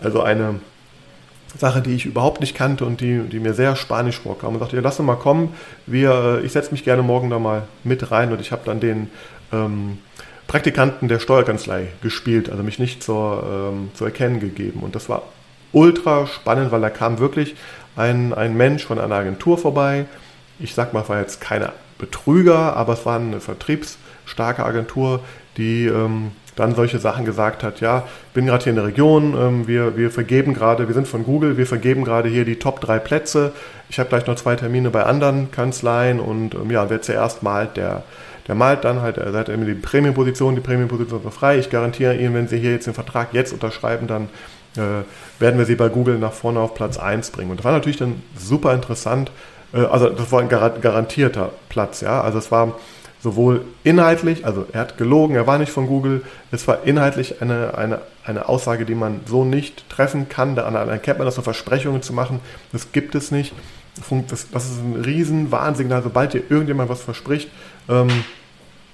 also 0.00 0.22
eine 0.22 0.60
Sache, 1.56 1.80
die 1.80 1.94
ich 1.94 2.06
überhaupt 2.06 2.40
nicht 2.40 2.54
kannte 2.54 2.84
und 2.84 3.00
die, 3.00 3.20
die 3.20 3.40
mir 3.40 3.54
sehr 3.54 3.76
spanisch 3.76 4.20
vorkam. 4.20 4.54
Und 4.54 4.60
sagte, 4.60 4.76
ja, 4.76 4.82
lass 4.82 4.98
uns 4.98 5.06
mal 5.06 5.16
kommen, 5.16 5.54
wir, 5.86 6.40
äh, 6.40 6.46
ich 6.46 6.52
setze 6.52 6.72
mich 6.72 6.84
gerne 6.84 7.02
morgen 7.02 7.30
da 7.30 7.38
mal 7.38 7.62
mit 7.84 8.10
rein 8.10 8.32
und 8.32 8.40
ich 8.40 8.52
habe 8.52 8.62
dann 8.64 8.80
den 8.80 9.10
ähm, 9.52 9.98
Praktikanten 10.46 11.08
der 11.08 11.18
Steuerkanzlei 11.18 11.88
gespielt, 12.02 12.50
also 12.50 12.62
mich 12.62 12.78
nicht 12.78 13.02
zur, 13.02 13.70
ähm, 13.72 13.90
zu 13.94 14.04
erkennen 14.04 14.40
gegeben. 14.40 14.80
Und 14.80 14.94
das 14.94 15.08
war 15.08 15.22
ultra 15.72 16.26
spannend, 16.26 16.72
weil 16.72 16.80
da 16.80 16.90
kam 16.90 17.18
wirklich 17.18 17.54
ein, 17.96 18.32
ein 18.32 18.56
Mensch 18.56 18.84
von 18.84 18.98
einer 18.98 19.14
Agentur 19.14 19.58
vorbei. 19.58 20.06
Ich 20.58 20.74
sag 20.74 20.92
mal, 20.92 21.02
es 21.02 21.08
war 21.08 21.20
jetzt 21.20 21.40
keine 21.40 21.72
Betrüger, 21.98 22.76
aber 22.76 22.94
es 22.94 23.04
war 23.04 23.16
eine 23.16 23.40
vertriebsstarke 23.40 24.64
Agentur, 24.64 25.20
die 25.56 25.86
ähm, 25.86 26.32
dann 26.58 26.74
solche 26.74 26.98
Sachen 26.98 27.24
gesagt 27.24 27.62
hat, 27.62 27.80
ja, 27.80 28.04
bin 28.34 28.46
gerade 28.46 28.64
hier 28.64 28.70
in 28.70 28.76
der 28.76 28.86
Region, 28.86 29.34
ähm, 29.38 29.68
wir, 29.68 29.96
wir 29.96 30.10
vergeben 30.10 30.54
gerade, 30.54 30.88
wir 30.88 30.94
sind 30.94 31.06
von 31.06 31.24
Google, 31.24 31.56
wir 31.56 31.66
vergeben 31.66 32.04
gerade 32.04 32.28
hier 32.28 32.44
die 32.44 32.58
Top 32.58 32.80
drei 32.80 32.98
Plätze. 32.98 33.52
Ich 33.88 33.98
habe 33.98 34.08
gleich 34.08 34.26
noch 34.26 34.36
zwei 34.36 34.56
Termine 34.56 34.90
bei 34.90 35.04
anderen 35.04 35.50
Kanzleien 35.50 36.20
und 36.20 36.54
ähm, 36.54 36.70
ja, 36.70 36.90
wer 36.90 37.00
zuerst 37.00 37.42
malt, 37.42 37.76
der, 37.76 38.02
der 38.48 38.54
malt 38.54 38.84
dann 38.84 39.02
halt, 39.02 39.18
er 39.18 39.32
hat 39.32 39.48
immer 39.48 39.66
die 39.66 39.74
Prämienposition, 39.74 40.56
die 40.56 40.60
Prämienposition 40.60 41.20
ist 41.24 41.34
frei. 41.34 41.58
Ich 41.58 41.70
garantiere 41.70 42.16
Ihnen, 42.16 42.34
wenn 42.34 42.48
Sie 42.48 42.58
hier 42.58 42.72
jetzt 42.72 42.86
den 42.86 42.94
Vertrag 42.94 43.28
jetzt 43.32 43.52
unterschreiben, 43.52 44.08
dann 44.08 44.28
äh, 44.76 45.04
werden 45.38 45.58
wir 45.58 45.64
Sie 45.64 45.76
bei 45.76 45.88
Google 45.88 46.18
nach 46.18 46.32
vorne 46.32 46.58
auf 46.58 46.74
Platz 46.74 46.98
1 46.98 47.30
bringen. 47.30 47.50
Und 47.50 47.58
das 47.58 47.64
war 47.64 47.72
natürlich 47.72 47.98
dann 47.98 48.22
super 48.36 48.74
interessant. 48.74 49.30
Äh, 49.72 49.84
also 49.84 50.08
das 50.08 50.32
war 50.32 50.40
ein 50.40 50.48
garantierter 50.48 51.50
Platz, 51.68 52.00
ja. 52.00 52.20
Also 52.20 52.38
es 52.38 52.50
war 52.50 52.74
sowohl 53.20 53.64
inhaltlich, 53.84 54.46
also 54.46 54.66
er 54.72 54.80
hat 54.80 54.98
gelogen, 54.98 55.34
er 55.34 55.46
war 55.46 55.58
nicht 55.58 55.72
von 55.72 55.86
Google, 55.86 56.22
es 56.52 56.68
war 56.68 56.84
inhaltlich 56.84 57.42
eine, 57.42 57.76
eine, 57.76 58.00
eine 58.24 58.48
Aussage, 58.48 58.84
die 58.84 58.94
man 58.94 59.20
so 59.26 59.44
nicht 59.44 59.88
treffen 59.88 60.28
kann, 60.28 60.54
da 60.54 60.68
erkennt 60.68 61.18
man 61.18 61.26
das 61.26 61.34
so 61.34 61.42
Versprechungen 61.42 62.02
zu 62.02 62.12
machen, 62.12 62.40
das 62.72 62.92
gibt 62.92 63.14
es 63.14 63.30
nicht. 63.30 63.52
Das, 64.28 64.48
das 64.52 64.64
ist 64.66 64.78
ein 64.78 65.02
riesen 65.04 65.50
sobald 66.02 66.32
dir 66.32 66.42
irgendjemand 66.48 66.88
was 66.88 67.02
verspricht, 67.02 67.50
ähm, 67.88 68.08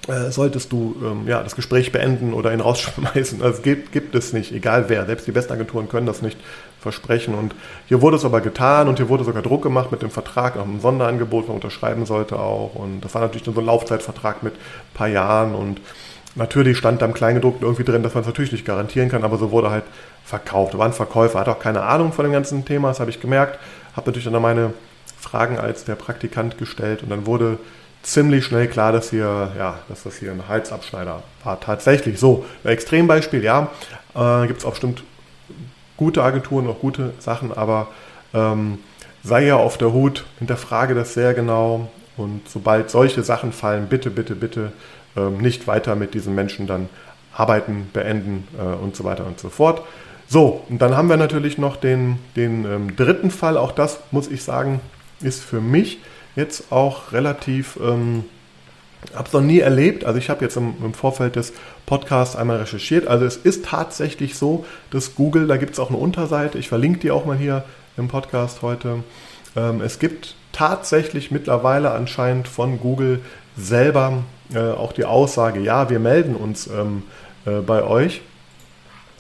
äh, 0.09 0.31
solltest 0.31 0.71
du 0.73 0.97
ähm, 1.03 1.27
ja, 1.27 1.43
das 1.43 1.57
Gespräch 1.57 1.93
beenden 1.93 2.35
oder 2.35 2.53
ihn 2.53 2.61
rausschmeißen. 2.63 3.43
Also 3.43 3.63
gibt, 3.63 3.93
gibt 3.93 4.15
es 4.15 4.33
nicht, 4.33 4.53
egal 4.53 4.89
wer. 4.89 5.07
Selbst 5.07 5.27
die 5.27 5.33
besten 5.33 5.53
Agenturen 5.53 5.89
können 5.89 6.07
das 6.07 6.23
nicht 6.23 6.39
versprechen. 6.81 7.35
Und 7.35 7.55
hier 7.87 8.03
wurde 8.03 8.17
es 8.17 8.25
aber 8.25 8.41
getan 8.41 8.89
und 8.89 8.99
hier 8.99 9.09
wurde 9.09 9.25
sogar 9.25 9.43
Druck 9.43 9.63
gemacht 9.63 9.91
mit 9.91 10.03
dem 10.03 10.11
Vertrag, 10.11 10.57
nach 10.57 10.65
einem 10.65 10.81
Sonderangebot, 10.81 11.49
man 11.49 11.57
unterschreiben 11.57 12.05
sollte 12.05 12.39
auch. 12.39 12.75
Und 12.75 13.01
das 13.01 13.15
war 13.15 13.23
natürlich 13.23 13.47
nur 13.47 13.55
so 13.55 13.61
ein 13.63 13.67
Laufzeitvertrag 13.67 14.43
mit 14.43 14.55
ein 14.55 14.95
paar 14.95 15.09
Jahren. 15.09 15.55
Und 15.55 15.81
natürlich 16.35 16.77
stand 16.77 17.01
da 17.01 17.07
im 17.07 17.15
Kleingedruckten 17.15 17.63
irgendwie 17.63 17.85
drin, 17.85 18.03
dass 18.03 18.15
man 18.15 18.21
es 18.23 18.27
natürlich 18.27 18.53
nicht 18.53 18.67
garantieren 18.67 19.09
kann, 19.09 19.25
aber 19.25 19.39
so 19.39 19.51
wurde 19.51 19.71
halt 19.71 19.85
verkauft. 20.25 20.75
Da 20.75 20.79
war 20.79 20.87
ein 20.87 20.93
Verkäufer, 20.93 21.41
hat 21.41 21.49
auch 21.49 21.59
keine 21.59 21.83
Ahnung 21.83 22.13
von 22.13 22.25
dem 22.25 22.33
ganzen 22.33 22.65
Thema, 22.65 22.89
das 22.89 23.01
habe 23.01 23.11
ich 23.11 23.21
gemerkt. 23.21 23.59
Habe 23.97 24.09
natürlich 24.09 24.31
dann 24.31 24.43
meine 24.43 24.75
Fragen 25.19 25.59
als 25.59 25.85
der 25.85 25.95
Praktikant 25.95 26.59
gestellt 26.59 27.03
und 27.03 27.11
dann 27.11 27.27
wurde 27.27 27.59
ziemlich 28.05 28.45
schnell 28.45 28.69
klar, 28.69 28.93
dass 28.93 29.11
hier, 29.11 29.53
ja, 29.59 29.81
dass 29.89 30.05
das 30.05 30.17
hier 30.17 30.31
ein 30.31 30.47
Halsabschneider 30.49 31.23
war. 31.43 31.61
Tatsächlich 31.61 32.21
so. 32.21 32.45
Ein 32.63 32.71
Extrembeispiel, 32.71 33.43
ja. 33.43 33.71
Äh, 34.15 34.47
Gibt 34.47 34.61
es 34.61 34.65
auch 34.65 34.71
bestimmt 34.71 35.03
gute 35.97 36.23
Agenturen, 36.23 36.69
auch 36.69 36.81
gute 36.81 37.13
Sachen, 37.19 37.53
aber 37.53 37.89
ähm, 38.33 38.79
sei 39.23 39.47
ja 39.47 39.57
auf 39.57 39.79
der 39.79 39.93
Hut, 39.93 40.25
hinterfrage 40.39 40.95
das 40.95 41.15
sehr 41.15 41.35
genau 41.35 41.89
und 42.17 42.49
sobald 42.49 42.91
solche 42.91 43.23
Sachen 43.23 43.53
fallen, 43.53 43.87
bitte, 43.89 44.11
bitte, 44.11 44.35
bitte 44.35 44.73
ähm, 45.17 45.39
nicht 45.39 45.67
weiter 45.67 45.97
mit 45.97 46.15
diesen 46.15 46.35
Menschen 46.35 46.67
dann 46.67 46.89
arbeiten, 47.33 47.89
beenden 47.93 48.47
äh, 48.59 48.63
und 48.63 48.97
so 48.97 49.05
weiter 49.05 49.27
und 49.27 49.41
so 49.41 49.49
fort. 49.49 49.83
So, 50.27 50.65
und 50.69 50.81
dann 50.81 50.97
haben 50.97 51.09
wir 51.09 51.17
natürlich 51.17 51.59
noch 51.59 51.77
den, 51.77 52.19
den 52.37 52.65
ähm, 52.65 52.97
dritten 52.97 53.31
Fall, 53.31 53.57
auch 53.57 53.73
das 53.73 54.01
muss 54.11 54.29
ich 54.29 54.43
sagen, 54.43 54.81
ist 55.21 55.43
für 55.43 55.61
mich 55.61 55.99
jetzt 56.37 56.73
auch 56.73 57.13
relativ, 57.13 57.79
ähm, 57.83 58.25
habe 59.15 59.27
es 59.27 59.33
noch 59.33 59.41
nie 59.41 59.61
erlebt. 59.61 60.05
Also 60.05 60.19
ich 60.19 60.31
habe 60.31 60.45
jetzt 60.45 60.57
im, 60.57 60.75
im, 60.83 60.95
Vorfeld 60.95 61.37
des 61.37 61.53
Podcasts 61.87 62.37
einmal 62.37 62.59
recherchiert. 62.59 63.07
Also 63.07 63.25
es 63.25 63.37
ist 63.37 63.67
tatsächlich 63.67 64.37
so, 64.37 64.65
dass 64.91 65.15
Google, 65.15 65.47
da 65.47 65.57
gibt 65.57 65.75
es 65.75 65.79
auch 65.79 65.91
eine 65.91 65.99
Unterseite, 65.99 66.59
ich 66.59 66.69
verlinke 66.69 67.01
die 67.01 67.11
auch 67.11 67.25
mal 67.25 67.37
hier 67.37 67.65
im 67.97 68.09
Podcast 68.09 68.63
heute. 68.63 69.05
Ähm, 69.57 69.81
es 69.81 69.99
gibt 69.99 70.35
tatsächlich 70.53 71.31
mittlerweile 71.31 71.91
anscheinend 71.91 72.49
von 72.49 72.81
Google 72.81 73.21
selber 73.57 74.25
äh, 74.53 74.59
auch 74.59 74.93
die 74.93 75.05
Aussage, 75.05 75.61
ja, 75.61 75.91
wir 75.91 75.99
melden 75.99 76.35
uns 76.35 76.67
ähm, 76.67 77.03
äh, 77.47 77.61
bei 77.61 77.83
euch. 77.83 78.23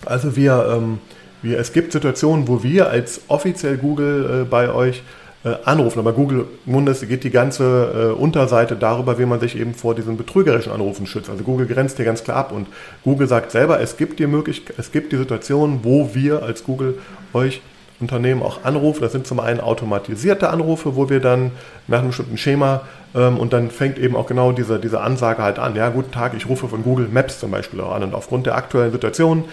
Also 0.04 0.36
wir, 0.36 0.66
ähm, 0.76 0.98
wir, 1.42 1.58
es 1.58 1.72
gibt 1.72 1.92
Situationen, 1.92 2.48
wo 2.48 2.62
wir 2.62 2.88
als 2.88 3.22
offiziell 3.28 3.76
Google 3.78 4.42
äh, 4.42 4.44
bei 4.44 4.70
euch 4.70 5.02
äh, 5.44 5.56
anrufen. 5.64 5.98
Aber 5.98 6.12
Google 6.12 6.46
Mundes 6.64 7.06
geht 7.06 7.22
die 7.22 7.30
ganze 7.30 8.14
äh, 8.14 8.20
Unterseite 8.20 8.76
darüber, 8.76 9.18
wie 9.18 9.26
man 9.26 9.40
sich 9.40 9.58
eben 9.58 9.74
vor 9.74 9.94
diesen 9.94 10.16
betrügerischen 10.16 10.72
Anrufen 10.72 11.06
schützt. 11.06 11.28
Also 11.28 11.44
Google 11.44 11.66
grenzt 11.66 11.96
hier 11.96 12.06
ganz 12.06 12.24
klar 12.24 12.38
ab 12.38 12.52
und 12.52 12.66
Google 13.02 13.28
sagt 13.28 13.50
selber, 13.50 13.80
es 13.80 13.96
gibt 13.96 14.18
die 14.18 14.26
Möglichkeit, 14.26 14.78
es 14.78 14.90
gibt 14.90 15.12
die 15.12 15.16
Situation, 15.16 15.80
wo 15.82 16.14
wir 16.14 16.42
als 16.42 16.64
Google 16.64 16.98
euch 17.32 17.60
Unternehmen 18.00 18.42
auch 18.42 18.64
anrufen. 18.64 19.02
Das 19.02 19.12
sind 19.12 19.26
zum 19.26 19.38
einen 19.38 19.60
automatisierte 19.60 20.50
Anrufe, 20.50 20.96
wo 20.96 21.08
wir 21.08 21.20
dann 21.20 21.52
nach 21.86 21.98
einem 21.98 22.08
bestimmten 22.08 22.38
Schema 22.38 22.82
ähm, 23.14 23.38
und 23.38 23.52
dann 23.52 23.70
fängt 23.70 23.98
eben 23.98 24.16
auch 24.16 24.26
genau 24.26 24.52
diese, 24.52 24.78
diese 24.78 25.00
Ansage 25.00 25.42
halt 25.42 25.58
an. 25.58 25.76
Ja, 25.76 25.90
guten 25.90 26.10
Tag, 26.10 26.32
ich 26.34 26.48
rufe 26.48 26.68
von 26.68 26.82
Google 26.82 27.08
Maps 27.08 27.38
zum 27.38 27.50
Beispiel 27.50 27.80
auch 27.80 27.94
an 27.94 28.02
und 28.02 28.14
aufgrund 28.14 28.46
der 28.46 28.56
aktuellen 28.56 28.92
Situation 28.92 29.44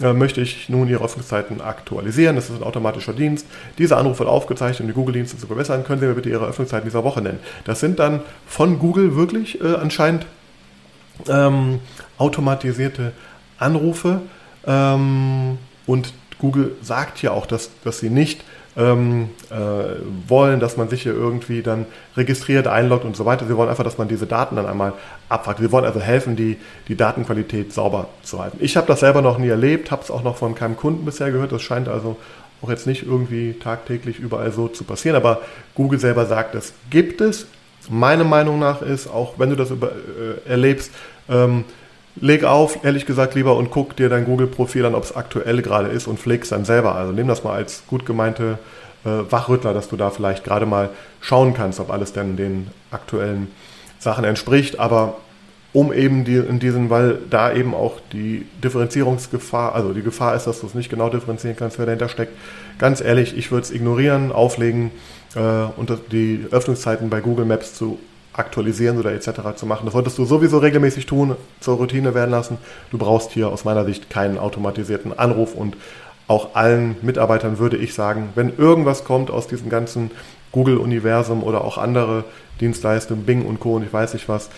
äh, 0.00 0.12
möchte 0.12 0.40
ich 0.40 0.68
nun 0.68 0.88
Ihre 0.88 1.04
Öffnungszeiten 1.04 1.60
aktualisieren. 1.60 2.36
Das 2.36 2.50
ist 2.50 2.56
ein 2.56 2.62
automatischer 2.62 3.12
Dienst. 3.12 3.46
Dieser 3.78 3.96
Anruf 3.98 4.18
wird 4.18 4.28
aufgezeichnet, 4.28 4.80
um 4.80 4.86
die 4.88 4.92
Google-Dienste 4.92 5.38
zu 5.38 5.46
verbessern. 5.46 5.84
Können 5.84 6.00
Sie 6.00 6.06
mir 6.06 6.14
bitte 6.14 6.28
Ihre 6.28 6.46
Öffnungszeiten 6.46 6.86
dieser 6.86 7.04
Woche 7.04 7.22
nennen? 7.22 7.38
Das 7.64 7.80
sind 7.80 7.98
dann 7.98 8.20
von 8.46 8.78
Google 8.78 9.16
wirklich 9.16 9.60
äh, 9.60 9.74
anscheinend 9.74 10.26
ähm, 11.28 11.80
automatisierte 12.18 13.12
Anrufe. 13.58 14.20
Ähm, 14.66 15.58
und 15.86 16.12
Google 16.38 16.72
sagt 16.82 17.22
ja 17.22 17.30
auch, 17.30 17.46
dass, 17.46 17.70
dass 17.84 17.98
sie 18.00 18.10
nicht 18.10 18.44
ähm, 18.76 19.30
äh, 19.50 19.54
wollen, 20.28 20.60
dass 20.60 20.76
man 20.76 20.88
sich 20.88 21.02
hier 21.02 21.14
irgendwie 21.14 21.62
dann 21.62 21.86
registriert, 22.16 22.66
einloggt 22.66 23.04
und 23.04 23.16
so 23.16 23.24
weiter. 23.24 23.46
Sie 23.46 23.56
wollen 23.56 23.70
einfach, 23.70 23.84
dass 23.84 23.96
man 23.96 24.08
diese 24.08 24.26
Daten 24.26 24.56
dann 24.56 24.66
einmal 24.66 24.92
abfragt. 25.28 25.60
Sie 25.60 25.72
wollen 25.72 25.84
also 25.84 26.00
helfen, 26.00 26.36
die, 26.36 26.58
die 26.88 26.96
Datenqualität 26.96 27.72
sauber 27.72 28.08
zu 28.22 28.40
halten. 28.40 28.58
Ich 28.60 28.76
habe 28.76 28.86
das 28.86 29.00
selber 29.00 29.22
noch 29.22 29.38
nie 29.38 29.48
erlebt, 29.48 29.90
habe 29.90 30.02
es 30.02 30.10
auch 30.10 30.22
noch 30.22 30.36
von 30.36 30.54
keinem 30.54 30.76
Kunden 30.76 31.04
bisher 31.04 31.30
gehört. 31.32 31.52
Das 31.52 31.62
scheint 31.62 31.88
also 31.88 32.16
auch 32.62 32.68
jetzt 32.68 32.86
nicht 32.86 33.04
irgendwie 33.06 33.54
tagtäglich 33.54 34.18
überall 34.18 34.52
so 34.52 34.68
zu 34.68 34.84
passieren. 34.84 35.16
Aber 35.16 35.40
Google 35.74 35.98
selber 35.98 36.26
sagt, 36.26 36.54
das 36.54 36.74
gibt 36.90 37.20
es. 37.20 37.46
Meine 37.88 38.24
Meinung 38.24 38.58
nach 38.58 38.82
ist, 38.82 39.06
auch 39.06 39.38
wenn 39.38 39.50
du 39.50 39.56
das 39.56 39.70
über, 39.70 39.92
äh, 39.92 40.48
erlebst, 40.48 40.90
ähm, 41.28 41.64
leg 42.20 42.44
auf, 42.44 42.84
ehrlich 42.84 43.06
gesagt, 43.06 43.34
lieber 43.34 43.56
und 43.56 43.70
guck 43.70 43.96
dir 43.96 44.08
dein 44.08 44.24
Google-Profil 44.24 44.86
an, 44.86 44.94
ob 44.94 45.04
es 45.04 45.14
aktuell 45.14 45.62
gerade 45.62 45.88
ist 45.88 46.06
und 46.06 46.18
pflegst 46.18 46.52
dann 46.52 46.64
selber. 46.64 46.94
Also 46.94 47.12
nimm 47.12 47.28
das 47.28 47.44
mal 47.44 47.54
als 47.54 47.84
gut 47.86 48.06
gemeinte 48.06 48.58
äh, 49.04 49.30
Wachrüttler, 49.30 49.74
dass 49.74 49.88
du 49.88 49.96
da 49.96 50.10
vielleicht 50.10 50.44
gerade 50.44 50.66
mal 50.66 50.90
schauen 51.20 51.54
kannst, 51.54 51.80
ob 51.80 51.90
alles 51.90 52.12
denn 52.12 52.36
den 52.36 52.68
aktuellen 52.90 53.48
Sachen 53.98 54.24
entspricht. 54.24 54.78
Aber 54.78 55.16
um 55.72 55.92
eben 55.92 56.24
die, 56.24 56.36
in 56.36 56.58
diesen, 56.58 56.88
weil 56.88 57.18
da 57.28 57.52
eben 57.52 57.74
auch 57.74 58.00
die 58.12 58.46
Differenzierungsgefahr, 58.64 59.74
also 59.74 59.92
die 59.92 60.02
Gefahr 60.02 60.34
ist, 60.34 60.46
dass 60.46 60.60
du 60.60 60.66
es 60.66 60.74
nicht 60.74 60.88
genau 60.88 61.10
differenzieren 61.10 61.56
kannst, 61.56 61.78
wer 61.78 61.84
dahinter 61.84 62.08
steckt. 62.08 62.32
Ganz 62.78 63.02
ehrlich, 63.02 63.36
ich 63.36 63.50
würde 63.50 63.64
es 63.64 63.70
ignorieren, 63.70 64.32
auflegen 64.32 64.90
äh, 65.34 65.40
und 65.76 65.92
die 66.12 66.46
Öffnungszeiten 66.50 67.10
bei 67.10 67.20
Google 67.20 67.44
Maps 67.44 67.74
zu 67.74 67.98
aktualisieren 68.36 68.98
oder 68.98 69.12
etc. 69.12 69.56
zu 69.56 69.66
machen. 69.66 69.84
Das 69.84 69.92
solltest 69.92 70.18
du 70.18 70.24
sowieso 70.24 70.58
regelmäßig 70.58 71.06
tun, 71.06 71.36
zur 71.60 71.76
Routine 71.76 72.14
werden 72.14 72.30
lassen. 72.30 72.58
Du 72.90 72.98
brauchst 72.98 73.32
hier 73.32 73.48
aus 73.48 73.64
meiner 73.64 73.84
Sicht 73.84 74.10
keinen 74.10 74.38
automatisierten 74.38 75.18
Anruf 75.18 75.54
und 75.54 75.76
auch 76.28 76.54
allen 76.54 76.96
Mitarbeitern 77.02 77.58
würde 77.58 77.76
ich 77.76 77.94
sagen, 77.94 78.30
wenn 78.34 78.56
irgendwas 78.56 79.04
kommt 79.04 79.30
aus 79.30 79.46
diesem 79.46 79.68
ganzen 79.68 80.10
Google-Universum 80.52 81.42
oder 81.42 81.64
auch 81.64 81.78
andere 81.78 82.24
Dienstleistungen, 82.60 83.24
Bing 83.24 83.44
und 83.46 83.60
Co. 83.60 83.76
und 83.76 83.84
ich 83.84 83.92
weiß 83.92 84.14
nicht 84.14 84.28
was, 84.28 84.50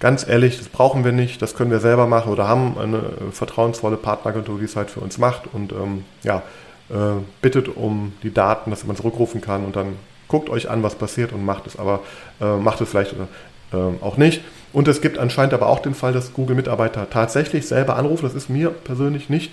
ganz 0.00 0.26
ehrlich, 0.26 0.58
das 0.58 0.68
brauchen 0.68 1.04
wir 1.04 1.12
nicht, 1.12 1.40
das 1.40 1.54
können 1.54 1.70
wir 1.70 1.78
selber 1.78 2.06
machen 2.06 2.32
oder 2.32 2.48
haben 2.48 2.76
eine 2.78 3.02
vertrauensvolle 3.30 3.96
Partneragentur, 3.96 4.58
die 4.58 4.64
es 4.64 4.76
halt 4.76 4.90
für 4.90 5.00
uns 5.00 5.18
macht 5.18 5.42
und 5.52 5.72
ähm, 5.72 6.04
ja, 6.22 6.42
äh, 6.90 7.20
bittet 7.40 7.68
um 7.68 8.12
die 8.22 8.32
Daten, 8.32 8.70
dass 8.70 8.84
man 8.84 8.96
zurückrufen 8.96 9.40
kann 9.40 9.64
und 9.64 9.76
dann 9.76 9.96
guckt 10.28 10.50
euch 10.50 10.70
an, 10.70 10.82
was 10.82 10.94
passiert 10.94 11.32
und 11.32 11.44
macht 11.44 11.66
es, 11.66 11.78
aber 11.78 12.00
äh, 12.40 12.56
macht 12.56 12.80
es 12.80 12.88
vielleicht 12.88 13.14
oder 13.14 13.28
äh, 13.72 14.04
auch 14.04 14.16
nicht. 14.16 14.42
Und 14.72 14.88
es 14.88 15.00
gibt 15.00 15.18
anscheinend 15.18 15.54
aber 15.54 15.68
auch 15.68 15.80
den 15.80 15.94
Fall, 15.94 16.12
dass 16.12 16.32
Google-Mitarbeiter 16.32 17.08
tatsächlich 17.08 17.66
selber 17.66 17.96
anrufen. 17.96 18.24
Das 18.24 18.34
ist 18.34 18.48
mir 18.48 18.70
persönlich 18.70 19.30
nicht 19.30 19.52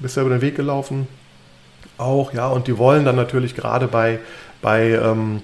bisher 0.00 0.24
über 0.24 0.34
den 0.34 0.42
Weg 0.42 0.56
gelaufen. 0.56 1.08
Auch, 1.96 2.32
ja, 2.32 2.48
und 2.48 2.66
die 2.66 2.78
wollen 2.78 3.04
dann 3.04 3.16
natürlich 3.16 3.54
gerade 3.54 3.88
bei, 3.88 4.20
bei 4.60 4.90
ähm, 4.90 5.42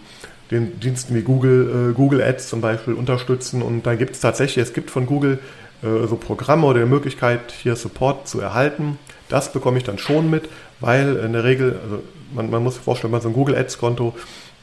den 0.50 0.78
Diensten 0.78 1.14
wie 1.14 1.22
Google, 1.22 1.90
äh, 1.90 1.94
Google 1.94 2.22
Ads 2.22 2.48
zum 2.48 2.60
Beispiel 2.60 2.94
unterstützen. 2.94 3.62
Und 3.62 3.86
da 3.86 3.94
gibt 3.94 4.14
es 4.14 4.20
tatsächlich, 4.20 4.62
es 4.62 4.72
gibt 4.72 4.90
von 4.90 5.06
Google 5.06 5.38
äh, 5.82 6.06
so 6.06 6.16
Programme 6.16 6.66
oder 6.66 6.80
die 6.80 6.86
Möglichkeit, 6.88 7.52
hier 7.62 7.76
Support 7.76 8.28
zu 8.28 8.40
erhalten. 8.40 8.98
Das 9.28 9.52
bekomme 9.52 9.78
ich 9.78 9.84
dann 9.84 9.98
schon 9.98 10.30
mit, 10.30 10.48
weil 10.80 11.16
in 11.16 11.32
der 11.32 11.44
Regel, 11.44 11.78
also 11.82 12.02
man, 12.34 12.50
man 12.50 12.62
muss 12.62 12.74
sich 12.74 12.84
vorstellen, 12.84 13.12
wenn 13.12 13.18
man 13.18 13.22
so 13.22 13.28
ein 13.28 13.34
Google 13.34 13.56
Ads-Konto 13.56 14.14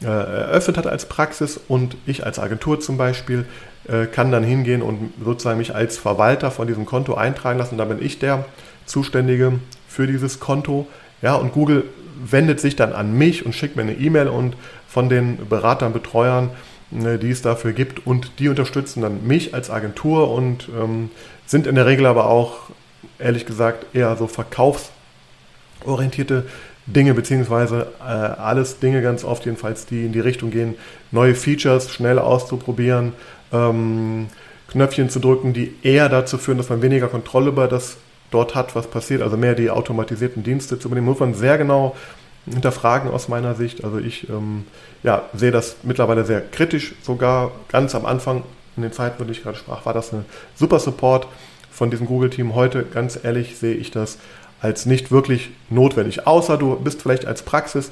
äh, 0.02 0.08
eröffnet 0.08 0.78
hat 0.78 0.88
als 0.88 1.06
Praxis 1.06 1.60
und 1.68 1.96
ich 2.06 2.26
als 2.26 2.40
Agentur 2.40 2.80
zum 2.80 2.98
Beispiel 2.98 3.46
äh, 3.88 4.06
kann 4.06 4.32
dann 4.32 4.44
hingehen 4.44 4.82
und 4.82 5.12
sozusagen 5.24 5.58
mich 5.58 5.76
als 5.76 5.98
Verwalter 5.98 6.52
von 6.52 6.68
diesem 6.68 6.86
Konto 6.86 7.16
eintragen 7.16 7.60
lassen. 7.60 7.78
Da 7.78 7.86
bin 7.86 8.04
ich 8.04 8.20
der 8.20 8.46
Zuständige 8.86 9.60
für 9.88 10.08
dieses 10.08 10.40
Konto. 10.40 10.88
Ja, 11.22 11.36
und 11.36 11.54
Google 11.54 11.84
wendet 12.24 12.60
sich 12.60 12.76
dann 12.76 12.94
an 12.94 13.18
mich 13.18 13.46
und 13.46 13.54
schickt 13.54 13.76
mir 13.76 13.84
eine 13.84 13.94
E-Mail 13.94 14.28
und 14.28 14.56
von 14.88 15.10
den 15.10 15.48
Beratern, 15.48 15.94
Betreuern, 15.94 16.50
äh, 16.92 17.18
die 17.18 17.32
es 17.32 17.42
dafür 17.42 17.74
gibt. 17.74 18.06
Und 18.06 18.40
die 18.40 18.50
unterstützen 18.50 19.02
dann 19.02 19.26
mich 19.28 19.54
als 19.54 19.70
Agentur 19.70 20.32
und 20.32 20.70
ähm, 20.78 21.10
sind 21.46 21.68
in 21.68 21.76
der 21.76 21.86
Regel 21.86 22.06
aber 22.06 22.26
auch, 22.26 22.70
ehrlich 23.20 23.46
gesagt, 23.46 23.96
eher 23.96 24.16
so 24.16 24.28
verkaufsorientierte 24.28 26.46
Dinge, 26.86 27.14
beziehungsweise 27.14 27.88
äh, 28.00 28.04
alles 28.04 28.80
Dinge 28.80 29.02
ganz 29.02 29.24
oft 29.24 29.46
jedenfalls, 29.46 29.86
die 29.86 30.06
in 30.06 30.12
die 30.12 30.20
Richtung 30.20 30.52
gehen, 30.52 30.76
neue 31.12 31.36
Features 31.36 31.92
schnell 31.92 32.20
auszuprobieren, 32.20 33.14
ähm, 33.54 34.28
Knöpfchen 34.70 35.10
zu 35.10 35.20
drücken, 35.20 35.54
die 35.54 35.76
eher 35.84 36.10
dazu 36.10 36.38
führen, 36.38 36.58
dass 36.58 36.70
man 36.70 36.82
weniger 36.82 37.08
Kontrolle 37.08 37.50
über 37.50 37.68
das 37.68 37.98
dort 38.32 38.56
hat, 38.56 38.76
was 38.76 38.88
passiert, 38.88 39.22
also 39.22 39.38
mehr 39.38 39.56
die 39.56 39.70
automatisierten 39.70 40.44
Dienste 40.44 40.80
zu 40.80 40.88
übernehmen, 40.88 41.08
muss 41.08 41.20
man 41.20 41.34
sehr 41.34 41.58
genau 41.58 41.96
hinterfragen 42.50 43.12
aus 43.12 43.28
meiner 43.28 43.56
Sicht. 43.56 43.84
Also 43.84 44.00
ich 44.00 44.30
ähm, 44.30 44.66
ja, 45.04 45.24
sehe 45.34 45.52
das 45.52 45.78
mittlerweile 45.84 46.26
sehr 46.26 46.42
kritisch, 46.42 46.96
sogar 47.04 47.52
ganz 47.70 47.94
am 47.94 48.06
Anfang, 48.06 48.44
in 48.78 48.84
den 48.84 48.94
Zeiten, 48.94 49.24
wo 49.24 49.30
ich 49.30 49.44
gerade 49.44 49.58
sprach, 49.58 49.86
war 49.86 49.94
das 49.94 50.14
ein 50.14 50.26
super 50.56 50.80
Support 50.80 51.28
von 51.72 51.92
diesem 51.92 52.08
Google-Team. 52.08 52.56
Heute, 52.56 52.84
ganz 52.84 53.20
ehrlich, 53.22 53.58
sehe 53.58 53.76
ich 53.76 53.92
das 53.92 54.18
als 54.62 54.86
nicht 54.86 55.12
wirklich 55.12 55.50
notwendig. 55.70 56.28
Außer 56.28 56.58
du 56.58 56.76
bist 56.76 57.02
vielleicht 57.02 57.26
als 57.26 57.42
Praxis 57.42 57.92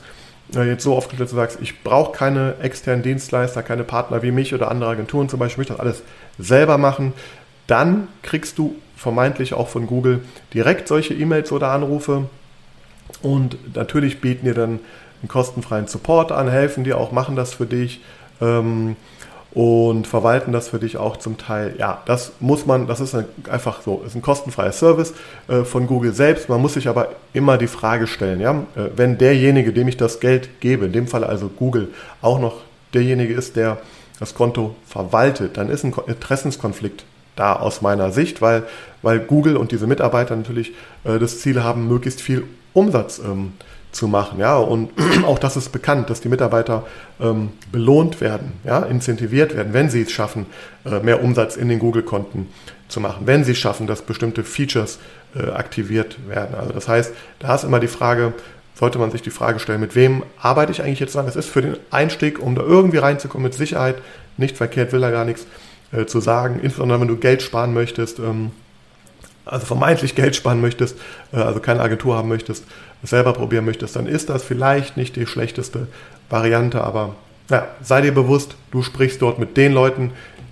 äh, 0.55 0.63
jetzt 0.63 0.83
so 0.83 0.95
aufgestellt, 0.95 1.21
dass 1.21 1.31
du 1.31 1.35
sagst, 1.35 1.59
ich 1.61 1.83
brauche 1.83 2.11
keine 2.11 2.55
externen 2.61 3.03
Dienstleister, 3.03 3.63
keine 3.63 3.83
Partner 3.83 4.21
wie 4.21 4.31
mich 4.31 4.53
oder 4.53 4.69
andere 4.69 4.91
Agenturen 4.91 5.29
zum 5.29 5.39
Beispiel, 5.39 5.63
ich 5.63 5.69
möchte 5.69 5.73
das 5.73 5.81
alles 5.81 6.03
selber 6.37 6.77
machen. 6.77 7.13
Dann 7.67 8.07
kriegst 8.23 8.57
du 8.57 8.75
vermeintlich 8.95 9.53
auch 9.53 9.67
von 9.67 9.87
Google 9.87 10.21
direkt 10.53 10.87
solche 10.87 11.13
E-Mails 11.13 11.51
oder 11.51 11.71
Anrufe. 11.71 12.25
Und 13.21 13.75
natürlich 13.75 14.21
bieten 14.21 14.45
dir 14.45 14.53
dann 14.53 14.79
einen 15.21 15.27
kostenfreien 15.27 15.87
Support 15.87 16.31
an, 16.31 16.49
helfen 16.49 16.83
dir 16.83 16.97
auch, 16.97 17.11
machen 17.11 17.35
das 17.35 17.53
für 17.53 17.65
dich 17.65 18.01
ähm, 18.41 18.95
und 19.51 20.05
verwalten 20.05 20.51
das 20.51 20.69
für 20.69 20.79
dich 20.79 20.97
auch 20.97 21.17
zum 21.17 21.37
Teil. 21.37 21.75
Ja, 21.77 22.01
das 22.05 22.33
muss 22.39 22.65
man, 22.65 22.87
das 22.87 22.99
ist 22.99 23.15
einfach 23.49 23.81
so, 23.81 24.03
ist 24.05 24.15
ein 24.15 24.21
kostenfreier 24.21 24.71
Service 24.71 25.13
äh, 25.47 25.63
von 25.63 25.87
Google 25.87 26.13
selbst. 26.13 26.49
Man 26.49 26.61
muss 26.61 26.75
sich 26.75 26.87
aber 26.87 27.09
immer 27.33 27.57
die 27.57 27.67
Frage 27.67 28.05
stellen, 28.05 28.39
ja, 28.39 28.51
äh, 28.75 28.89
wenn 28.95 29.17
derjenige, 29.17 29.73
dem 29.73 29.87
ich 29.87 29.97
das 29.97 30.19
Geld 30.19 30.59
gebe, 30.59 30.85
in 30.85 30.91
dem 30.91 31.07
Fall 31.07 31.23
also 31.23 31.47
Google, 31.47 31.89
auch 32.21 32.39
noch 32.39 32.57
derjenige 32.93 33.33
ist, 33.33 33.55
der 33.55 33.77
das 34.19 34.35
Konto 34.35 34.75
verwaltet, 34.85 35.57
dann 35.57 35.69
ist 35.69 35.83
ein 35.83 35.93
Interessenskonflikt 36.07 37.05
da 37.35 37.53
aus 37.55 37.81
meiner 37.81 38.11
Sicht, 38.11 38.41
weil, 38.41 38.63
weil 39.01 39.19
Google 39.19 39.55
und 39.55 39.71
diese 39.71 39.87
Mitarbeiter 39.87 40.35
natürlich 40.35 40.73
äh, 41.05 41.17
das 41.17 41.39
Ziel 41.39 41.63
haben, 41.63 41.87
möglichst 41.87 42.21
viel 42.21 42.43
Umsatz 42.73 43.19
ähm, 43.19 43.53
zu 43.91 44.07
machen. 44.07 44.39
Ja, 44.39 44.57
und 44.57 44.91
auch 45.25 45.39
das 45.39 45.57
ist 45.57 45.71
bekannt, 45.71 46.09
dass 46.09 46.21
die 46.21 46.29
Mitarbeiter 46.29 46.85
ähm, 47.19 47.49
belohnt 47.71 48.21
werden, 48.21 48.53
ja, 48.63 48.79
incentiviert 48.83 49.55
werden, 49.55 49.73
wenn 49.73 49.89
sie 49.89 50.01
es 50.01 50.11
schaffen, 50.11 50.45
äh, 50.85 50.99
mehr 50.99 51.23
Umsatz 51.23 51.55
in 51.55 51.69
den 51.69 51.79
Google-Konten 51.79 52.47
zu 52.87 52.99
machen, 52.99 53.25
wenn 53.25 53.43
sie 53.43 53.55
schaffen, 53.55 53.87
dass 53.87 54.01
bestimmte 54.01 54.43
Features 54.43 54.99
äh, 55.35 55.49
aktiviert 55.51 56.17
werden. 56.27 56.55
Also 56.55 56.73
das 56.73 56.87
heißt, 56.87 57.13
da 57.39 57.55
ist 57.55 57.63
immer 57.63 57.79
die 57.79 57.87
Frage, 57.87 58.33
sollte 58.75 58.97
man 58.97 59.11
sich 59.11 59.21
die 59.21 59.29
Frage 59.29 59.59
stellen, 59.59 59.81
mit 59.81 59.95
wem 59.95 60.23
arbeite 60.41 60.71
ich 60.71 60.81
eigentlich 60.81 60.99
jetzt 60.99 61.11
zusammen? 61.11 61.29
Es 61.29 61.35
ist 61.35 61.49
für 61.49 61.61
den 61.61 61.77
Einstieg, 61.91 62.39
um 62.39 62.55
da 62.55 62.61
irgendwie 62.61 62.97
reinzukommen, 62.97 63.43
mit 63.43 63.53
Sicherheit 63.53 63.95
nicht 64.37 64.57
verkehrt, 64.57 64.93
will 64.93 65.03
er 65.03 65.11
gar 65.11 65.25
nichts 65.25 65.45
äh, 65.91 66.05
zu 66.05 66.19
sagen, 66.19 66.59
insbesondere 66.61 67.01
wenn 67.01 67.07
du 67.07 67.17
Geld 67.17 67.41
sparen 67.41 67.73
möchtest, 67.73 68.19
ähm, 68.19 68.51
also 69.45 69.65
vermeintlich 69.65 70.15
Geld 70.15 70.35
sparen 70.35 70.61
möchtest, 70.61 70.97
äh, 71.33 71.37
also 71.37 71.59
keine 71.59 71.81
Agentur 71.81 72.15
haben 72.15 72.29
möchtest, 72.29 72.63
selber 73.03 73.33
probieren 73.33 73.65
möchtest, 73.65 73.95
dann 73.95 74.07
ist 74.07 74.29
das 74.29 74.43
vielleicht 74.43 74.97
nicht 74.97 75.15
die 75.15 75.25
schlechteste 75.25 75.87
Variante, 76.29 76.83
aber 76.83 77.15
ja, 77.49 77.67
sei 77.81 78.01
dir 78.01 78.13
bewusst, 78.13 78.55
du 78.71 78.83
sprichst 78.83 79.21
dort 79.21 79.39
mit 79.39 79.57
den 79.57 79.73
Leuten, 79.73 80.11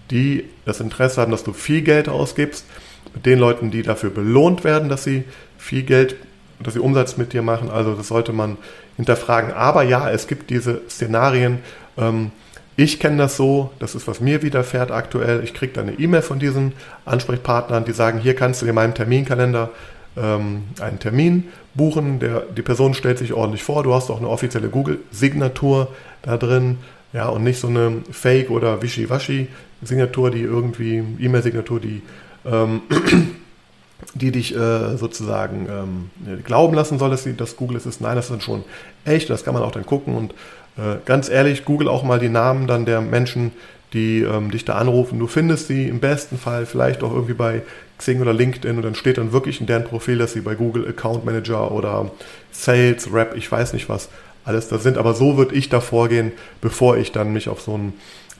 die 0.09 0.45
das 0.65 0.79
Interesse 0.79 1.21
haben, 1.21 1.31
dass 1.31 1.43
du 1.43 1.53
viel 1.53 1.81
Geld 1.81 2.09
ausgibst, 2.09 2.65
mit 3.13 3.25
den 3.25 3.39
Leuten, 3.39 3.71
die 3.71 3.83
dafür 3.83 4.09
belohnt 4.09 4.63
werden, 4.63 4.89
dass 4.89 5.03
sie 5.03 5.23
viel 5.57 5.83
Geld, 5.83 6.15
dass 6.59 6.73
sie 6.73 6.79
Umsatz 6.79 7.17
mit 7.17 7.33
dir 7.33 7.41
machen. 7.41 7.69
Also 7.69 7.93
das 7.93 8.07
sollte 8.07 8.33
man 8.33 8.57
hinterfragen. 8.95 9.53
Aber 9.53 9.83
ja, 9.83 10.09
es 10.09 10.27
gibt 10.27 10.49
diese 10.49 10.81
Szenarien, 10.89 11.59
ähm, 11.97 12.31
ich 12.79 12.99
kenne 12.99 13.17
das 13.17 13.37
so, 13.37 13.71
das 13.79 13.95
ist, 13.95 14.07
was 14.07 14.21
mir 14.21 14.43
widerfährt 14.43 14.91
aktuell. 14.91 15.43
Ich 15.43 15.55
kriege 15.55 15.73
dann 15.73 15.87
eine 15.87 15.97
E-Mail 15.97 16.21
von 16.21 16.37
diesen 16.37 16.73
Ansprechpartnern, 17.05 17.85
die 17.85 17.91
sagen, 17.91 18.19
hier 18.19 18.35
kannst 18.35 18.61
du 18.61 18.67
in 18.67 18.75
meinem 18.75 18.93
Terminkalender 18.93 19.71
ähm, 20.17 20.63
einen 20.79 20.99
Termin 20.99 21.45
buchen. 21.73 22.19
Der, 22.19 22.41
die 22.41 22.61
Person 22.61 22.93
stellt 22.93 23.17
sich 23.17 23.33
ordentlich 23.33 23.63
vor. 23.63 23.83
Du 23.83 23.93
hast 23.93 24.09
auch 24.09 24.17
eine 24.17 24.29
offizielle 24.29 24.69
Google-Signatur 24.69 25.89
da 26.21 26.37
drin. 26.37 26.79
Ja, 27.13 27.29
und 27.29 27.43
nicht 27.43 27.59
so 27.59 27.67
eine 27.67 28.01
Fake- 28.11 28.49
oder 28.49 28.81
Wischiwaschi-Signatur, 28.81 30.31
die 30.31 30.41
irgendwie, 30.41 31.03
E-Mail-Signatur, 31.19 31.79
die, 31.79 32.01
ähm, 32.45 32.81
die 34.13 34.31
dich 34.31 34.55
äh, 34.55 34.97
sozusagen 34.97 35.67
ähm, 35.69 36.41
glauben 36.43 36.75
lassen 36.75 36.99
soll, 36.99 37.09
dass, 37.09 37.27
dass 37.37 37.55
Google 37.55 37.77
es 37.77 37.85
ist. 37.85 38.01
Nein, 38.01 38.15
das 38.15 38.25
ist 38.25 38.31
dann 38.31 38.41
schon 38.41 38.63
echt. 39.05 39.29
Das 39.29 39.43
kann 39.43 39.53
man 39.53 39.63
auch 39.63 39.71
dann 39.71 39.85
gucken 39.85 40.15
und 40.15 40.33
äh, 40.77 40.97
ganz 41.05 41.29
ehrlich, 41.29 41.65
google 41.65 41.87
auch 41.87 42.03
mal 42.03 42.19
die 42.19 42.29
Namen 42.29 42.67
dann 42.67 42.85
der 42.85 43.01
Menschen, 43.01 43.51
die 43.93 44.21
ähm, 44.21 44.51
dich 44.51 44.65
da 44.65 44.75
anrufen. 44.75 45.19
Du 45.19 45.27
findest 45.27 45.67
sie 45.67 45.87
im 45.87 45.99
besten 45.99 46.37
Fall 46.37 46.65
vielleicht 46.65 47.03
auch 47.03 47.13
irgendwie 47.13 47.33
bei 47.33 47.61
Xing 47.97 48.21
oder 48.21 48.33
LinkedIn 48.33 48.77
und 48.77 48.83
dann 48.83 48.95
steht 48.95 49.17
dann 49.17 49.31
wirklich 49.31 49.61
in 49.61 49.67
deren 49.67 49.85
Profil, 49.85 50.17
dass 50.17 50.33
sie 50.33 50.41
bei 50.41 50.55
Google 50.55 50.87
Account 50.87 51.25
Manager 51.25 51.71
oder 51.71 52.11
Sales, 52.51 53.11
Rap, 53.11 53.35
ich 53.35 53.51
weiß 53.51 53.73
nicht 53.73 53.89
was 53.89 54.09
alles 54.45 54.67
da 54.69 54.77
sind. 54.77 54.97
Aber 54.97 55.13
so 55.13 55.37
würde 55.37 55.55
ich 55.55 55.69
da 55.69 55.81
vorgehen, 55.81 56.31
bevor 56.61 56.97
ich 56.97 57.11
dann 57.11 57.33
mich 57.33 57.49
auf 57.49 57.61
so 57.61 57.77
ein 57.77 57.93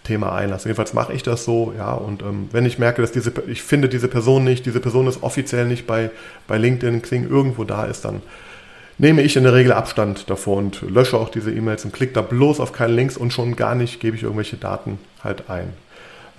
Thema 0.04 0.34
einlasse. 0.34 0.70
Jedenfalls 0.70 0.94
mache 0.94 1.14
ich 1.14 1.22
das 1.22 1.44
so, 1.44 1.74
ja. 1.78 1.94
Und 1.94 2.22
ähm, 2.22 2.48
wenn 2.52 2.66
ich 2.66 2.80
merke, 2.80 3.02
dass 3.02 3.12
diese, 3.12 3.34
ich 3.48 3.62
finde 3.62 3.90
diese 3.90 4.08
Person 4.08 4.44
nicht, 4.44 4.66
diese 4.66 4.80
Person 4.80 5.08
ist 5.08 5.22
offiziell 5.22 5.66
nicht 5.66 5.86
bei, 5.86 6.10
bei 6.48 6.58
LinkedIn, 6.58 7.02
Xing 7.02 7.30
irgendwo 7.30 7.66
da 7.66 7.86
ist, 7.86 8.06
dann 8.06 8.22
nehme 8.98 9.22
ich 9.22 9.36
in 9.36 9.44
der 9.44 9.54
Regel 9.54 9.72
Abstand 9.72 10.30
davor 10.30 10.58
und 10.58 10.82
lösche 10.82 11.18
auch 11.18 11.30
diese 11.30 11.52
E-Mails 11.52 11.86
und 11.86 11.94
klicke 11.94 12.14
da 12.14 12.22
bloß 12.22 12.60
auf 12.60 12.72
keine 12.72 12.94
Links 12.94 13.18
und 13.18 13.32
schon 13.32 13.56
gar 13.56 13.76
nicht 13.76 14.00
gebe 14.00 14.16
ich 14.16 14.24
irgendwelche 14.24 14.58
Daten 14.58 15.00
halt 15.24 15.50
ein. 15.50 15.74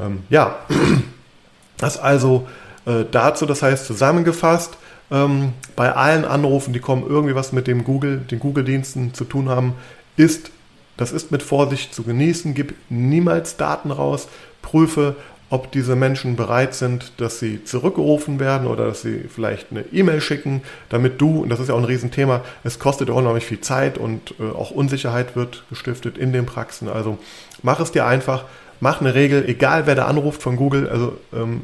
Ähm, 0.00 0.22
ja, 0.28 0.56
das 1.76 1.98
also 1.98 2.48
äh, 2.86 3.04
dazu, 3.10 3.46
das 3.46 3.62
heißt 3.62 3.86
zusammengefasst, 3.86 4.76
ähm, 5.10 5.52
bei 5.76 5.94
allen 5.94 6.24
Anrufen, 6.24 6.72
die 6.72 6.80
kommen, 6.80 7.04
irgendwie 7.08 7.34
was 7.34 7.52
mit 7.52 7.66
dem 7.66 7.84
Google, 7.84 8.18
den 8.18 8.40
Google-Diensten 8.40 9.14
zu 9.14 9.24
tun 9.24 9.48
haben, 9.48 9.74
ist, 10.16 10.50
das 10.96 11.12
ist 11.12 11.30
mit 11.30 11.42
Vorsicht 11.42 11.94
zu 11.94 12.02
genießen, 12.02 12.54
gib 12.54 12.74
niemals 12.90 13.56
Daten 13.56 13.90
raus, 13.90 14.28
prüfe, 14.62 15.16
ob 15.50 15.72
diese 15.72 15.96
Menschen 15.96 16.36
bereit 16.36 16.74
sind, 16.74 17.12
dass 17.16 17.38
sie 17.38 17.64
zurückgerufen 17.64 18.38
werden 18.38 18.66
oder 18.66 18.86
dass 18.86 19.00
sie 19.02 19.24
vielleicht 19.28 19.68
eine 19.70 19.84
E-Mail 19.92 20.20
schicken, 20.20 20.62
damit 20.90 21.20
du, 21.20 21.42
und 21.42 21.48
das 21.48 21.58
ist 21.58 21.68
ja 21.68 21.74
auch 21.74 21.78
ein 21.78 21.84
Riesenthema, 21.84 22.42
es 22.64 22.78
kostet 22.78 23.08
unheimlich 23.08 23.46
viel 23.46 23.60
Zeit 23.60 23.96
und 23.96 24.34
äh, 24.38 24.50
auch 24.54 24.70
Unsicherheit 24.70 25.36
wird 25.36 25.64
gestiftet 25.70 26.18
in 26.18 26.32
den 26.32 26.44
Praxen. 26.44 26.88
Also 26.88 27.18
mach 27.62 27.80
es 27.80 27.92
dir 27.92 28.06
einfach, 28.06 28.44
mach 28.80 29.00
eine 29.00 29.14
Regel, 29.14 29.48
egal 29.48 29.86
wer 29.86 29.94
da 29.94 30.06
anruft 30.06 30.42
von 30.42 30.56
Google, 30.56 30.88
also 30.88 31.18
ähm, 31.32 31.62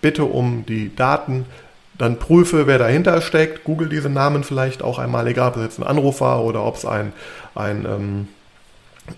bitte 0.00 0.24
um 0.24 0.64
die 0.66 0.94
Daten, 0.94 1.44
dann 1.96 2.20
prüfe, 2.20 2.68
wer 2.68 2.78
dahinter 2.78 3.20
steckt, 3.20 3.64
google 3.64 3.88
diese 3.88 4.08
Namen 4.08 4.44
vielleicht 4.44 4.84
auch 4.84 5.00
einmal, 5.00 5.26
egal 5.26 5.48
ob 5.48 5.56
es 5.56 5.62
jetzt 5.62 5.78
ein 5.80 5.86
Anruf 5.86 6.20
war 6.20 6.44
oder 6.44 6.64
ob 6.64 6.76
es 6.76 6.84
ein, 6.84 7.12
ein 7.56 7.84
ähm, 7.84 8.28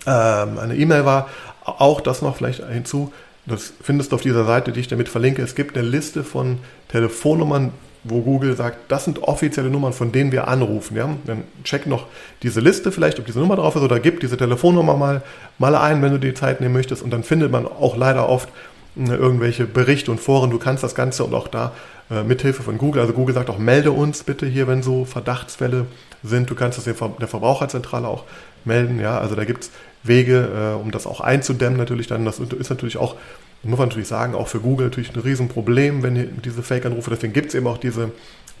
ähm, 0.05 0.59
eine 0.59 0.75
E-Mail 0.75 1.05
war. 1.05 1.29
Auch 1.63 2.01
das 2.01 2.21
noch 2.21 2.35
vielleicht 2.35 2.67
hinzu, 2.67 3.11
das 3.45 3.73
findest 3.81 4.11
du 4.11 4.15
auf 4.15 4.21
dieser 4.21 4.45
Seite, 4.45 4.71
die 4.71 4.79
ich 4.79 4.87
damit 4.87 5.09
verlinke. 5.09 5.41
Es 5.41 5.55
gibt 5.55 5.77
eine 5.77 5.87
Liste 5.87 6.23
von 6.23 6.59
Telefonnummern, 6.89 7.71
wo 8.03 8.21
Google 8.21 8.55
sagt, 8.55 8.91
das 8.91 9.05
sind 9.05 9.23
offizielle 9.23 9.69
Nummern, 9.69 9.93
von 9.93 10.11
denen 10.11 10.31
wir 10.31 10.47
anrufen. 10.47 10.97
Ja? 10.97 11.09
Dann 11.25 11.43
check 11.63 11.85
noch 11.85 12.07
diese 12.43 12.59
Liste 12.59 12.91
vielleicht, 12.91 13.19
ob 13.19 13.25
diese 13.25 13.39
Nummer 13.39 13.55
drauf 13.55 13.75
ist 13.75 13.81
oder 13.81 13.99
gib 13.99 14.19
diese 14.19 14.37
Telefonnummer 14.37 14.95
mal, 14.95 15.21
mal 15.59 15.75
ein, 15.75 16.01
wenn 16.01 16.11
du 16.11 16.19
die 16.19 16.33
Zeit 16.33 16.61
nehmen 16.61 16.73
möchtest. 16.73 17.03
Und 17.03 17.11
dann 17.11 17.23
findet 17.23 17.51
man 17.51 17.65
auch 17.65 17.95
leider 17.95 18.27
oft 18.27 18.49
äh, 18.97 19.13
irgendwelche 19.13 19.65
Berichte 19.65 20.11
und 20.11 20.19
Foren. 20.19 20.49
Du 20.49 20.57
kannst 20.57 20.83
das 20.83 20.95
Ganze 20.95 21.23
und 21.23 21.33
auch 21.33 21.47
da 21.47 21.73
äh, 22.09 22.23
mithilfe 22.23 22.63
von 22.63 22.77
Google, 22.77 23.01
also 23.01 23.13
Google 23.13 23.35
sagt 23.35 23.49
auch, 23.49 23.57
melde 23.57 23.91
uns 23.91 24.23
bitte 24.23 24.45
hier, 24.45 24.67
wenn 24.67 24.83
so 24.83 25.05
Verdachtsfälle 25.05 25.85
sind. 26.23 26.49
Du 26.49 26.55
kannst 26.55 26.77
das 26.77 26.85
der 26.85 27.27
Verbraucherzentrale 27.27 28.07
auch 28.07 28.23
melden. 28.65 28.99
Ja, 28.99 29.19
also 29.19 29.35
da 29.35 29.45
gibt 29.45 29.63
es 29.63 29.71
Wege, 30.03 30.73
äh, 30.75 30.81
um 30.81 30.91
das 30.91 31.05
auch 31.05 31.21
einzudämmen 31.21 31.77
natürlich 31.77 32.07
dann. 32.07 32.25
Das 32.25 32.39
ist 32.39 32.69
natürlich 32.69 32.97
auch, 32.97 33.15
muss 33.63 33.77
man 33.77 33.89
natürlich 33.89 34.07
sagen, 34.07 34.35
auch 34.35 34.47
für 34.47 34.59
Google 34.59 34.87
natürlich 34.87 35.13
ein 35.15 35.19
Riesenproblem, 35.19 36.03
wenn 36.03 36.41
diese 36.41 36.63
Fake-Anrufe, 36.63 37.09
deswegen 37.11 37.33
gibt 37.33 37.49
es 37.49 37.55
eben 37.55 37.67
auch 37.67 37.77
diese 37.77 38.11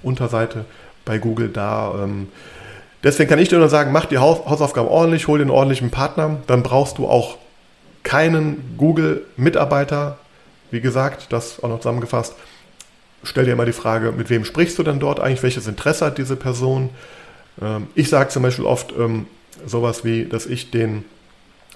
Unterseite 0.03 0.65
bei 1.05 1.17
Google 1.17 1.49
da. 1.49 2.03
Ähm, 2.03 2.29
deswegen 3.03 3.29
kann 3.29 3.39
ich 3.39 3.49
dir 3.49 3.57
nur 3.57 3.69
sagen, 3.69 3.91
mach 3.91 4.05
die 4.05 4.19
Haus 4.19 4.45
Hausaufgaben 4.45 4.87
ordentlich, 4.87 5.27
hol 5.27 5.39
den 5.39 5.49
ordentlichen 5.49 5.89
Partner, 5.89 6.37
dann 6.47 6.63
brauchst 6.63 6.97
du 6.97 7.07
auch 7.07 7.37
keinen 8.03 8.75
Google-Mitarbeiter. 8.77 10.17
Wie 10.69 10.81
gesagt, 10.81 11.27
das 11.31 11.61
auch 11.63 11.69
noch 11.69 11.79
zusammengefasst. 11.79 12.35
Stell 13.23 13.45
dir 13.45 13.53
immer 13.53 13.65
die 13.65 13.73
Frage, 13.73 14.11
mit 14.11 14.29
wem 14.29 14.45
sprichst 14.45 14.79
du 14.79 14.83
denn 14.83 14.99
dort 14.99 15.19
eigentlich? 15.19 15.43
Welches 15.43 15.67
Interesse 15.67 16.05
hat 16.05 16.17
diese 16.17 16.35
Person? 16.35 16.89
Ähm, 17.61 17.87
ich 17.93 18.09
sage 18.09 18.29
zum 18.29 18.43
Beispiel 18.43 18.65
oft 18.65 18.93
ähm, 18.97 19.27
sowas 19.65 20.03
wie, 20.03 20.25
dass 20.25 20.45
ich 20.45 20.71
den 20.71 21.03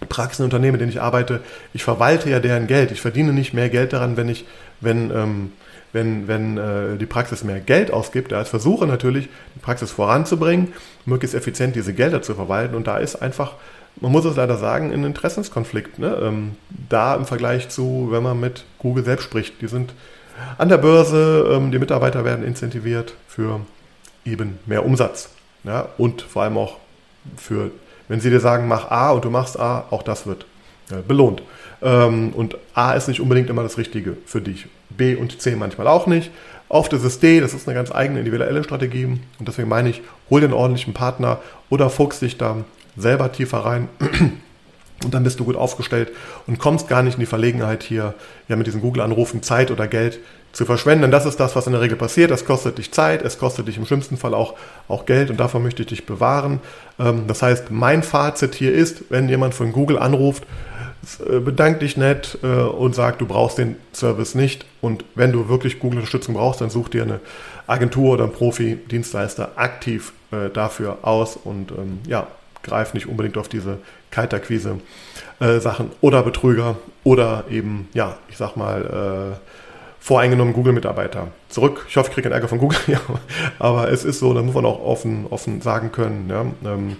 Praxenunternehmen, 0.10 0.73
mit 0.73 0.81
denen 0.81 0.91
ich 0.91 1.01
arbeite, 1.01 1.41
ich 1.73 1.84
verwalte 1.84 2.29
ja 2.29 2.39
deren 2.39 2.67
Geld. 2.67 2.91
Ich 2.91 3.01
verdiene 3.01 3.34
nicht 3.34 3.53
mehr 3.53 3.69
Geld 3.69 3.93
daran, 3.93 4.17
wenn 4.17 4.29
ich, 4.29 4.45
wenn, 4.81 5.10
ähm, 5.12 5.51
wenn, 5.93 6.27
wenn 6.27 6.58
äh, 6.58 6.97
die 6.97 7.05
Praxis 7.05 7.43
mehr 7.43 7.60
Geld 7.60 7.91
ausgibt, 7.91 8.34
als 8.34 8.49
versuche 8.49 8.86
natürlich, 8.86 9.29
die 9.55 9.60
Praxis 9.60 9.91
voranzubringen, 9.91 10.73
möglichst 11.05 11.36
effizient 11.36 11.75
diese 11.75 11.93
Gelder 11.93 12.21
zu 12.21 12.36
verwalten. 12.36 12.75
Und 12.75 12.88
da 12.88 12.97
ist 12.97 13.15
einfach, 13.15 13.53
man 14.01 14.12
muss 14.12 14.25
es 14.25 14.36
leider 14.36 14.58
sagen, 14.58 14.91
ein 14.91 15.05
Interessenskonflikt. 15.05 15.97
Ne? 15.99 16.17
Ähm, 16.21 16.55
da 16.89 17.15
im 17.15 17.25
Vergleich 17.25 17.69
zu, 17.69 18.10
wenn 18.12 18.23
man 18.23 18.39
mit 18.39 18.65
Google 18.79 19.05
selbst 19.05 19.23
spricht. 19.23 19.62
Die 19.62 19.67
sind 19.67 19.93
an 20.58 20.67
der 20.67 20.77
Börse, 20.77 21.49
ähm, 21.49 21.71
die 21.71 21.79
Mitarbeiter 21.79 22.25
werden 22.25 22.45
incentiviert 22.45 23.15
für 23.29 23.62
eben 24.25 24.60
mehr 24.65 24.86
Umsatz. 24.86 25.29
Ja? 25.63 25.88
Und 25.97 26.21
vor 26.21 26.43
allem 26.43 26.58
auch 26.58 26.77
für 27.38 27.71
wenn 28.08 28.20
sie 28.20 28.30
dir 28.30 28.39
sagen, 28.39 28.68
mach 28.68 28.91
A 28.91 29.12
und 29.12 29.26
du 29.26 29.30
machst 29.30 29.60
A, 29.60 29.86
auch 29.89 30.04
das 30.04 30.28
wird 30.28 30.46
äh, 30.91 31.02
belohnt. 31.08 31.41
Ähm, 31.82 32.34
und 32.36 32.58
A 32.74 32.94
ist 32.94 33.08
nicht 33.08 33.20
unbedingt 33.20 33.50
immer 33.50 33.63
das 33.63 33.78
Richtige 33.78 34.18
für 34.26 34.41
dich. 34.41 34.68
B 34.89 35.15
und 35.15 35.41
C 35.41 35.56
manchmal 35.56 35.88
auch 35.88 36.08
nicht. 36.08 36.32
Oft 36.68 36.94
ist 36.94 37.04
es 37.04 37.20
D, 37.20 37.39
das 37.41 37.54
ist 37.54 37.68
eine 37.68 37.76
ganz 37.76 37.91
eigene 37.94 38.20
individuelle 38.20 38.63
Strategie. 38.63 39.06
Und 39.06 39.48
deswegen 39.48 39.70
meine 39.70 39.89
ich, 39.89 40.02
hol 40.30 40.44
einen 40.44 40.54
ordentlichen 40.54 40.94
Partner 40.94 41.39
oder 41.70 41.89
fuchs 41.89 42.20
dich 42.20 42.38
da 42.38 42.58
selber 42.98 43.32
tiefer 43.32 43.60
rein. 43.60 43.89
Und 45.06 45.13
dann 45.13 45.24
bist 45.24 45.39
du 45.39 45.46
gut 45.46 45.56
aufgestellt 45.56 46.12
und 46.48 46.60
kommst 46.60 46.88
gar 46.88 47.04
nicht 47.04 47.13
in 47.13 47.20
die 47.22 47.26
Verlegenheit, 47.26 47.84
hier 47.84 48.13
ja 48.48 48.56
mit 48.56 48.68
diesen 48.68 48.82
Google-Anrufen 48.82 49.41
Zeit 49.44 49.72
oder 49.72 49.88
Geld 49.88 50.20
zu 50.52 50.65
verschwenden. 50.65 51.04
Denn 51.04 51.12
das 51.12 51.26
ist 51.26 51.39
das, 51.39 51.56
was 51.56 51.68
in 51.68 51.74
der 51.74 51.82
Regel 51.82 51.98
passiert. 51.98 52.32
Das 52.32 52.46
kostet 52.46 52.78
dich 52.78 52.91
Zeit, 52.91 53.22
es 53.22 53.38
kostet 53.38 53.68
dich 53.68 53.78
im 53.78 53.86
schlimmsten 53.86 54.18
Fall 54.18 54.34
auch, 54.34 54.56
auch 54.88 55.06
Geld 55.06 55.30
und 55.30 55.38
davon 55.39 55.63
möchte 55.63 55.84
ich 55.84 55.89
dich 55.89 56.06
bewahren. 56.06 56.60
Ähm, 57.00 57.26
das 57.28 57.41
heißt, 57.41 57.72
mein 57.72 58.04
Fazit 58.04 58.56
hier 58.56 58.74
ist, 58.74 59.06
wenn 59.10 59.30
jemand 59.30 59.54
von 59.54 59.72
Google 59.72 59.98
anruft, 60.00 60.44
äh, 61.30 61.39
bedank 61.39 61.82
dich 61.82 61.98
nett 61.98 62.39
äh, 62.41 62.48
und 62.48 62.96
sag, 62.96 63.20
du 63.20 63.26
brauchst 63.26 63.58
den 63.58 63.76
Service 63.94 64.34
nicht. 64.34 64.65
Und 64.82 65.06
wenn 65.13 65.32
du 65.32 65.50
wirklich 65.50 65.80
Google-Unterstützung 65.80 66.36
brauchst, 66.36 66.62
dann 66.62 66.70
such 66.70 66.89
dir 66.89 67.04
eine 67.04 67.20
Agentur 67.68 68.13
oder 68.13 68.24
einen 68.24 68.34
Profi-Dienstleister 68.34 69.52
aktiv 69.56 70.13
äh, 70.32 70.50
dafür 70.50 71.00
aus 71.02 71.36
und 71.36 71.72
ähm, 71.72 72.00
ja, 72.08 72.28
greif 72.65 72.93
nicht 72.93 73.08
unbedingt 73.08 73.38
auf 73.38 73.47
diese 73.47 73.78
Kaltakquise-Sachen 74.12 75.91
oder 76.01 76.23
Betrüger 76.23 76.75
oder 77.04 77.45
eben, 77.49 77.88
ja, 77.93 78.17
ich 78.30 78.38
sag 78.38 78.56
mal, 78.58 79.38
voreingenommen 80.06 80.54
Google-Mitarbeiter 80.54 81.30
zurück. 81.49 81.88
Ich 81.89 81.97
hoffe, 81.97 82.10
ich 82.10 82.13
kriege 82.13 82.30
keinen 82.30 82.34
Ärger 82.34 82.47
von 82.47 82.60
Google, 82.60 82.78
ja, 82.88 83.01
aber 83.58 83.91
es 83.91 84.06
ist 84.06 84.19
so, 84.19 84.36
da 84.36 84.43
muss 84.43 84.54
man 84.54 84.63
auch 84.63 84.80
offen, 84.80 85.25
offen 85.32 85.62
sagen 85.62 85.91
können. 85.91 86.30
Ja. 86.30 86.45
Ähm, 86.71 86.97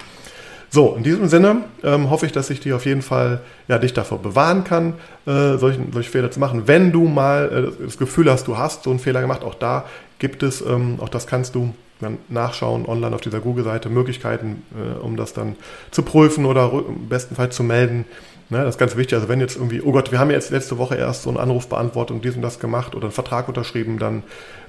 so, 0.72 0.96
in 0.98 1.04
diesem 1.04 1.28
Sinne 1.28 1.66
ähm, 1.84 2.10
hoffe 2.10 2.26
ich, 2.26 2.32
dass 2.32 2.50
ich 2.50 2.62
dir 2.62 2.76
auf 2.76 2.86
jeden 2.88 3.04
Fall 3.04 3.42
ja, 3.68 3.78
dich 3.78 3.94
davor 3.94 4.18
bewahren 4.22 4.64
kann, 4.64 4.96
äh, 5.28 5.58
solche, 5.58 5.80
solche 5.94 6.10
Fehler 6.10 6.32
zu 6.32 6.40
machen. 6.40 6.64
Wenn 6.66 6.92
du 6.92 7.08
mal 7.08 7.74
äh, 7.80 7.84
das 7.86 8.00
Gefühl 8.00 8.30
hast, 8.32 8.48
du 8.48 8.58
hast 8.58 8.84
so 8.84 8.90
einen 8.90 8.98
Fehler 8.98 9.22
gemacht, 9.22 9.44
auch 9.44 9.54
da 9.54 9.86
gibt 10.18 10.42
es, 10.42 10.62
ähm, 10.62 10.98
auch 11.00 11.10
das 11.10 11.28
kannst 11.28 11.54
du 11.54 11.76
dann 12.02 12.18
nachschauen 12.30 12.86
online 12.86 13.16
auf 13.16 13.22
dieser 13.22 13.40
Google-Seite, 13.40 13.90
Möglichkeiten, 13.90 14.64
äh, 14.76 15.00
um 15.00 15.18
das 15.18 15.34
dann 15.34 15.56
zu 15.92 16.04
prüfen 16.04 16.46
oder 16.46 16.72
im 16.72 17.08
besten 17.08 17.36
Fall 17.36 17.52
zu 17.52 17.64
melden. 17.64 18.06
Ne, 18.50 18.60
das 18.60 18.76
ist 18.76 18.80
ganz 18.80 18.96
wichtig. 18.96 19.16
Also 19.16 19.28
wenn 19.28 19.40
jetzt 19.40 19.56
irgendwie, 19.56 19.82
oh 19.82 19.92
Gott, 19.92 20.12
wir 20.12 20.20
haben 20.20 20.30
jetzt 20.30 20.52
letzte 20.52 20.78
Woche 20.78 20.96
erst 20.96 21.24
so 21.24 21.30
einen 21.30 21.40
Anruf 21.40 21.68
beantwortet 21.68 22.16
und 22.16 22.24
dies 22.24 22.36
und 22.36 22.44
das 22.44 22.60
gemacht 22.60 22.94
oder 22.94 23.06
einen 23.06 23.12
Vertrag 23.12 23.48
unterschrieben, 23.48 23.98
dann 23.98 24.22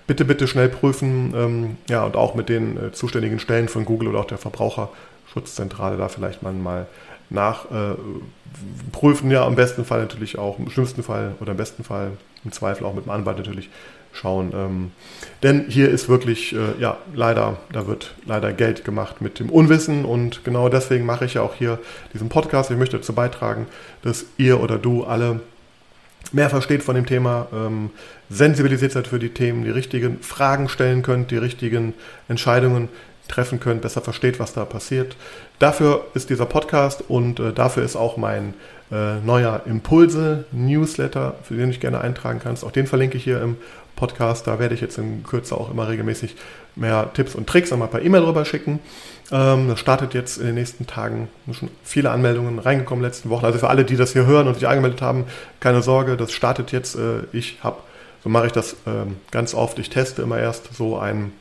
bitte, 0.06 0.24
bitte 0.24 0.46
schnell 0.46 0.70
prüfen. 0.70 1.34
Ähm, 1.36 1.76
ja, 1.88 2.04
und 2.04 2.16
auch 2.16 2.34
mit 2.34 2.48
den 2.48 2.76
äh, 2.76 2.92
zuständigen 2.92 3.38
Stellen 3.38 3.68
von 3.68 3.84
Google 3.84 4.08
oder 4.08 4.20
auch 4.20 4.26
der 4.26 4.38
Verbraucherschutzzentrale 4.38 5.98
da 5.98 6.08
vielleicht 6.08 6.42
mal, 6.42 6.54
mal 6.54 6.86
nachprüfen. 7.28 9.30
Äh, 9.30 9.34
ja, 9.34 9.46
im 9.46 9.56
besten 9.56 9.84
Fall 9.84 10.00
natürlich 10.00 10.38
auch, 10.38 10.58
im 10.58 10.70
schlimmsten 10.70 11.02
Fall 11.02 11.34
oder 11.40 11.50
im 11.50 11.58
besten 11.58 11.84
Fall 11.84 12.12
im 12.44 12.52
Zweifel 12.52 12.86
auch 12.86 12.94
mit 12.94 13.04
dem 13.04 13.10
Anwalt 13.10 13.36
natürlich 13.36 13.68
schauen. 14.16 14.52
Ähm, 14.54 14.92
denn 15.42 15.66
hier 15.68 15.90
ist 15.90 16.08
wirklich, 16.08 16.54
äh, 16.54 16.80
ja, 16.80 16.98
leider, 17.14 17.58
da 17.72 17.86
wird 17.86 18.14
leider 18.24 18.52
Geld 18.52 18.84
gemacht 18.84 19.20
mit 19.20 19.38
dem 19.38 19.50
Unwissen 19.50 20.04
und 20.04 20.44
genau 20.44 20.68
deswegen 20.68 21.06
mache 21.06 21.26
ich 21.26 21.34
ja 21.34 21.42
auch 21.42 21.54
hier 21.54 21.78
diesen 22.14 22.28
Podcast. 22.28 22.70
Ich 22.70 22.78
möchte 22.78 22.96
dazu 22.96 23.12
beitragen, 23.12 23.66
dass 24.02 24.24
ihr 24.38 24.60
oder 24.60 24.78
du 24.78 25.04
alle 25.04 25.40
mehr 26.32 26.50
versteht 26.50 26.82
von 26.82 26.94
dem 26.96 27.06
Thema, 27.06 27.46
ähm, 27.52 27.90
sensibilisiert 28.28 28.92
seid 28.92 29.06
für 29.06 29.18
die 29.18 29.28
Themen, 29.28 29.64
die 29.64 29.70
richtigen 29.70 30.20
Fragen 30.20 30.68
stellen 30.68 31.02
könnt, 31.02 31.30
die 31.30 31.36
richtigen 31.36 31.94
Entscheidungen 32.28 32.88
treffen 33.28 33.60
könnt, 33.60 33.82
besser 33.82 34.00
versteht, 34.00 34.38
was 34.38 34.52
da 34.52 34.64
passiert. 34.64 35.16
Dafür 35.58 36.04
ist 36.14 36.30
dieser 36.30 36.46
Podcast 36.46 37.04
und 37.08 37.40
äh, 37.40 37.52
dafür 37.52 37.84
ist 37.84 37.96
auch 37.96 38.16
mein 38.16 38.54
äh, 38.90 39.16
neuer 39.20 39.62
Impulse-Newsletter, 39.66 41.36
für 41.42 41.56
den 41.56 41.70
ich 41.70 41.80
gerne 41.80 42.00
eintragen 42.00 42.40
kannst. 42.42 42.64
Auch 42.64 42.70
den 42.70 42.86
verlinke 42.86 43.16
ich 43.16 43.24
hier 43.24 43.42
im 43.42 43.56
Podcast. 43.96 44.46
Da 44.46 44.58
werde 44.58 44.74
ich 44.74 44.80
jetzt 44.80 44.98
in 44.98 45.24
Kürze 45.24 45.56
auch 45.56 45.70
immer 45.70 45.88
regelmäßig 45.88 46.36
mehr 46.76 47.10
Tipps 47.14 47.34
und 47.34 47.48
Tricks 47.48 47.72
einmal 47.72 47.88
per 47.88 48.02
E-Mail 48.02 48.22
rüber 48.22 48.44
schicken. 48.44 48.78
Ähm, 49.32 49.68
das 49.68 49.80
startet 49.80 50.14
jetzt 50.14 50.38
in 50.38 50.46
den 50.46 50.54
nächsten 50.54 50.86
Tagen. 50.86 51.28
Schon 51.52 51.70
viele 51.82 52.10
Anmeldungen 52.10 52.58
reingekommen 52.58 53.02
letzten 53.02 53.30
Wochen. 53.30 53.44
Also 53.44 53.58
für 53.58 53.68
alle, 53.68 53.84
die 53.84 53.96
das 53.96 54.12
hier 54.12 54.26
hören 54.26 54.46
und 54.46 54.54
sich 54.54 54.68
angemeldet 54.68 55.02
haben, 55.02 55.24
keine 55.58 55.82
Sorge, 55.82 56.16
das 56.16 56.32
startet 56.32 56.70
jetzt. 56.70 56.94
Äh, 56.94 57.22
ich 57.32 57.58
habe, 57.62 57.78
so 58.22 58.28
mache 58.28 58.46
ich 58.46 58.52
das 58.52 58.76
ähm, 58.86 59.16
ganz 59.32 59.54
oft. 59.54 59.78
Ich 59.78 59.90
teste 59.90 60.22
immer 60.22 60.38
erst 60.38 60.74
so 60.74 60.98
einen 60.98 61.32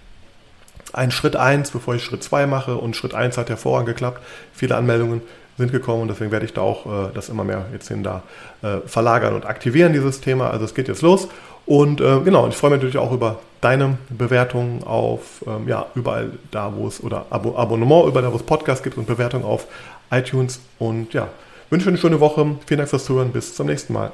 einen 0.94 1.12
Schritt 1.12 1.36
1, 1.36 1.72
bevor 1.72 1.96
ich 1.96 2.04
Schritt 2.04 2.24
2 2.24 2.48
mache 2.48 2.78
und 2.78 2.96
Schritt 2.96 3.14
1 3.14 3.38
hat 3.38 3.50
hervorragend 3.50 3.88
geklappt. 3.88 4.22
Viele 4.54 4.78
Anmeldungen 4.78 5.22
sind 5.58 5.72
gekommen 5.72 6.04
und 6.04 6.08
deswegen 6.10 6.32
werde 6.32 6.46
ich 6.46 6.54
da 6.54 6.62
auch 6.62 6.86
äh, 6.86 7.12
das 7.14 7.30
immer 7.30 7.44
mehr 7.44 7.66
jetzt 7.74 7.88
hin 7.88 8.04
da 8.04 8.24
äh, 8.62 8.78
verlagern 8.86 9.34
und 9.34 9.46
aktivieren, 9.46 9.94
dieses 9.94 10.22
Thema. 10.22 10.52
Also 10.52 10.66
es 10.66 10.74
geht 10.74 10.88
jetzt 10.88 11.02
los 11.02 11.28
und 11.66 12.02
äh, 12.02 12.20
genau, 12.22 12.48
ich 12.48 12.56
freue 12.56 12.72
mich 12.72 12.78
natürlich 12.78 12.98
auch 12.98 13.12
über 13.12 13.40
deine 13.62 13.98
Bewertungen 14.10 14.84
auf, 14.84 15.44
ähm, 15.48 15.68
ja, 15.68 15.88
überall 15.96 16.32
da, 16.52 16.74
wo 16.76 16.88
es, 16.88 17.04
oder 17.04 17.26
Abo 17.32 17.58
Abonnement, 17.58 18.08
überall 18.08 18.24
da, 18.24 18.32
wo 18.32 18.36
es 18.36 18.44
Podcasts 18.44 18.84
gibt 18.84 18.98
und 18.98 19.08
Bewertungen 19.08 19.44
auf 19.44 19.66
iTunes. 20.12 20.60
Und 20.78 21.14
ja, 21.14 21.30
wünsche 21.72 21.90
eine 21.90 21.98
schöne 21.98 22.20
Woche. 22.20 22.58
Vielen 22.68 22.78
Dank 22.78 22.90
fürs 22.90 23.06
Zuhören. 23.06 23.32
Bis 23.32 23.56
zum 23.56 23.68
nächsten 23.68 23.94
Mal. 23.94 24.12